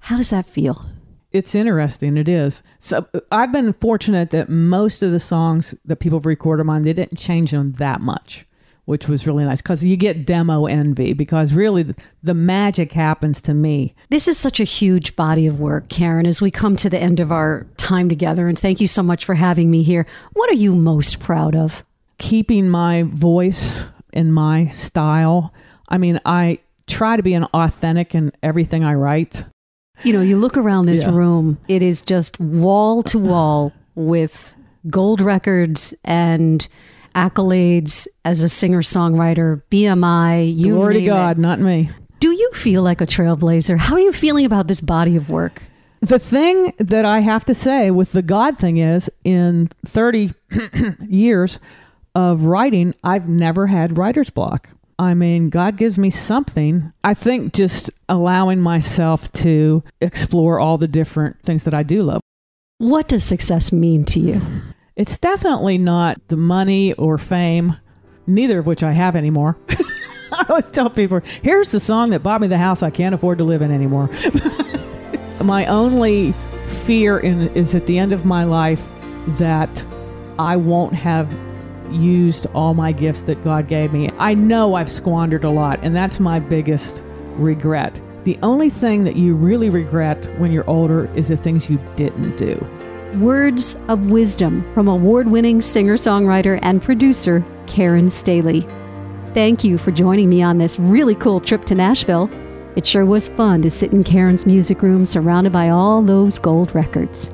how 0.00 0.16
does 0.16 0.30
that 0.30 0.46
feel? 0.46 0.86
It's 1.32 1.54
interesting. 1.54 2.16
It 2.16 2.28
is. 2.28 2.62
So 2.78 3.06
uh, 3.12 3.20
I've 3.30 3.52
been 3.52 3.72
fortunate 3.74 4.30
that 4.30 4.48
most 4.48 5.02
of 5.02 5.10
the 5.12 5.20
songs 5.20 5.74
that 5.84 5.96
people 5.96 6.18
have 6.18 6.26
recorded 6.26 6.64
mine, 6.64 6.82
they 6.82 6.92
didn't 6.92 7.18
change 7.18 7.50
them 7.50 7.72
that 7.72 8.00
much, 8.00 8.46
which 8.88 9.06
was 9.06 9.26
really 9.26 9.44
nice 9.44 9.60
because 9.60 9.84
you 9.84 9.98
get 9.98 10.24
demo 10.24 10.64
envy 10.64 11.12
because 11.12 11.52
really 11.52 11.82
the, 11.82 11.94
the 12.22 12.32
magic 12.32 12.90
happens 12.92 13.38
to 13.42 13.52
me. 13.52 13.94
This 14.08 14.26
is 14.26 14.38
such 14.38 14.60
a 14.60 14.64
huge 14.64 15.14
body 15.14 15.46
of 15.46 15.60
work, 15.60 15.90
Karen, 15.90 16.24
as 16.24 16.40
we 16.40 16.50
come 16.50 16.74
to 16.76 16.88
the 16.88 16.98
end 16.98 17.20
of 17.20 17.30
our 17.30 17.66
time 17.76 18.08
together. 18.08 18.48
And 18.48 18.58
thank 18.58 18.80
you 18.80 18.86
so 18.86 19.02
much 19.02 19.26
for 19.26 19.34
having 19.34 19.70
me 19.70 19.82
here. 19.82 20.06
What 20.32 20.48
are 20.48 20.54
you 20.54 20.74
most 20.74 21.20
proud 21.20 21.54
of? 21.54 21.84
Keeping 22.16 22.70
my 22.70 23.02
voice 23.02 23.84
and 24.14 24.32
my 24.32 24.70
style. 24.70 25.52
I 25.90 25.98
mean, 25.98 26.18
I 26.24 26.60
try 26.86 27.18
to 27.18 27.22
be 27.22 27.34
an 27.34 27.44
authentic 27.52 28.14
in 28.14 28.32
everything 28.42 28.84
I 28.84 28.94
write. 28.94 29.44
You 30.02 30.14
know, 30.14 30.22
you 30.22 30.38
look 30.38 30.56
around 30.56 30.86
this 30.86 31.02
Yeah. 31.02 31.10
room, 31.10 31.58
it 31.68 31.82
is 31.82 32.00
just 32.00 32.40
wall 32.40 33.02
to 33.02 33.18
wall 33.18 33.74
with 33.94 34.56
gold 34.88 35.20
records 35.20 35.92
and 36.06 36.66
accolades 37.18 38.06
as 38.24 38.42
a 38.42 38.48
singer 38.48 38.82
songwriter, 38.82 39.62
BMI, 39.70 40.56
you 40.56 40.74
Glory 40.74 40.94
to 40.94 41.00
name 41.00 41.08
it. 41.08 41.12
God, 41.12 41.38
not 41.38 41.58
me. 41.58 41.90
Do 42.20 42.30
you 42.30 42.50
feel 42.52 42.82
like 42.82 43.00
a 43.00 43.06
trailblazer? 43.06 43.78
How 43.78 43.94
are 43.94 44.00
you 44.00 44.12
feeling 44.12 44.44
about 44.44 44.68
this 44.68 44.80
body 44.80 45.16
of 45.16 45.30
work? 45.30 45.62
The 46.00 46.18
thing 46.18 46.72
that 46.78 47.04
I 47.04 47.20
have 47.20 47.44
to 47.46 47.54
say 47.54 47.90
with 47.90 48.12
the 48.12 48.22
God 48.22 48.58
thing 48.58 48.78
is, 48.78 49.10
in 49.24 49.68
30 49.86 50.32
years 51.08 51.58
of 52.14 52.44
writing, 52.44 52.94
I've 53.02 53.28
never 53.28 53.66
had 53.66 53.98
writer's 53.98 54.30
block. 54.30 54.70
I 54.98 55.14
mean, 55.14 55.48
God 55.48 55.76
gives 55.76 55.96
me 55.96 56.10
something. 56.10 56.92
I 57.04 57.14
think 57.14 57.52
just 57.52 57.90
allowing 58.08 58.60
myself 58.60 59.30
to 59.34 59.84
explore 60.00 60.58
all 60.58 60.78
the 60.78 60.88
different 60.88 61.40
things 61.42 61.64
that 61.64 61.74
I 61.74 61.82
do 61.84 62.02
love. 62.02 62.20
What 62.78 63.08
does 63.08 63.24
success 63.24 63.72
mean 63.72 64.04
to 64.06 64.20
you? 64.20 64.40
It's 64.98 65.16
definitely 65.16 65.78
not 65.78 66.20
the 66.26 66.36
money 66.36 66.92
or 66.94 67.18
fame, 67.18 67.76
neither 68.26 68.58
of 68.58 68.66
which 68.66 68.82
I 68.82 68.90
have 68.90 69.14
anymore. 69.14 69.56
I 70.32 70.46
always 70.48 70.68
tell 70.72 70.90
people, 70.90 71.20
here's 71.40 71.70
the 71.70 71.78
song 71.78 72.10
that 72.10 72.24
bought 72.24 72.40
me 72.40 72.48
the 72.48 72.58
house 72.58 72.82
I 72.82 72.90
can't 72.90 73.14
afford 73.14 73.38
to 73.38 73.44
live 73.44 73.62
in 73.62 73.70
anymore. 73.70 74.10
my 75.44 75.66
only 75.66 76.32
fear 76.66 77.20
in, 77.20 77.46
is 77.54 77.76
at 77.76 77.86
the 77.86 77.96
end 77.96 78.12
of 78.12 78.24
my 78.24 78.42
life 78.42 78.84
that 79.38 79.84
I 80.36 80.56
won't 80.56 80.94
have 80.94 81.32
used 81.92 82.46
all 82.52 82.74
my 82.74 82.90
gifts 82.90 83.22
that 83.22 83.44
God 83.44 83.68
gave 83.68 83.92
me. 83.92 84.10
I 84.18 84.34
know 84.34 84.74
I've 84.74 84.90
squandered 84.90 85.44
a 85.44 85.50
lot, 85.50 85.78
and 85.80 85.94
that's 85.94 86.18
my 86.18 86.40
biggest 86.40 87.04
regret. 87.36 88.00
The 88.24 88.36
only 88.42 88.68
thing 88.68 89.04
that 89.04 89.14
you 89.14 89.36
really 89.36 89.70
regret 89.70 90.26
when 90.38 90.50
you're 90.50 90.68
older 90.68 91.08
is 91.14 91.28
the 91.28 91.36
things 91.36 91.70
you 91.70 91.78
didn't 91.94 92.36
do. 92.36 92.56
Words 93.14 93.74
of 93.88 94.10
wisdom 94.10 94.70
from 94.74 94.86
award 94.86 95.28
winning 95.28 95.62
singer 95.62 95.94
songwriter 95.94 96.58
and 96.60 96.82
producer 96.82 97.42
Karen 97.66 98.10
Staley. 98.10 98.60
Thank 99.32 99.64
you 99.64 99.78
for 99.78 99.90
joining 99.90 100.28
me 100.28 100.42
on 100.42 100.58
this 100.58 100.78
really 100.78 101.14
cool 101.14 101.40
trip 101.40 101.64
to 101.64 101.74
Nashville. 101.74 102.28
It 102.76 102.84
sure 102.84 103.06
was 103.06 103.28
fun 103.28 103.62
to 103.62 103.70
sit 103.70 103.94
in 103.94 104.02
Karen's 104.02 104.44
music 104.44 104.82
room 104.82 105.06
surrounded 105.06 105.54
by 105.54 105.70
all 105.70 106.02
those 106.02 106.38
gold 106.38 106.74
records. 106.74 107.30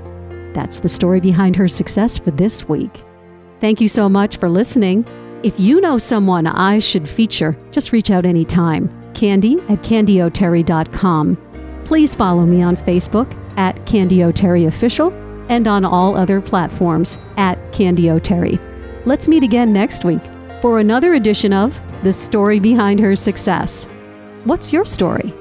That's 0.55 0.79
the 0.79 0.89
story 0.89 1.21
behind 1.21 1.57
her 1.57 1.67
success 1.67 2.19
for 2.19 2.31
this 2.31 2.69
week. 2.69 3.03
Thank 3.59 3.81
you 3.81 3.89
so 3.89 4.09
much 4.09 4.37
for 4.37 4.49
listening. 4.49 5.05
If 5.43 5.59
you 5.59 5.81
know 5.81 5.99
someone 5.99 6.47
I 6.47 6.79
should 6.79 7.09
feature, 7.09 7.53
just 7.73 7.91
reach 7.91 8.13
out 8.13 8.25
anytime. 8.25 9.13
Candy 9.13 9.55
at 9.69 9.83
candyoterry.com. 9.83 11.83
Please 11.85 12.15
follow 12.15 12.47
me 12.47 12.63
on 12.63 12.77
Facebook 12.77 13.37
at 13.57 13.75
Candyoterry 13.87 14.69
Official 14.69 15.24
and 15.49 15.69
on 15.69 15.85
all 15.85 16.17
other 16.17 16.41
platforms 16.41 17.19
at 17.37 17.59
Candyoterry. 17.73 18.59
Let's 19.07 19.29
meet 19.29 19.43
again 19.43 19.73
next 19.73 20.05
week 20.05 20.23
for 20.63 20.79
another 20.79 21.15
edition 21.15 21.53
of 21.53 21.79
The 22.03 22.13
Story 22.13 22.59
Behind 22.59 22.99
Her 23.01 23.15
Success. 23.15 23.87
What's 24.45 24.73
your 24.73 24.85
story? 24.85 25.35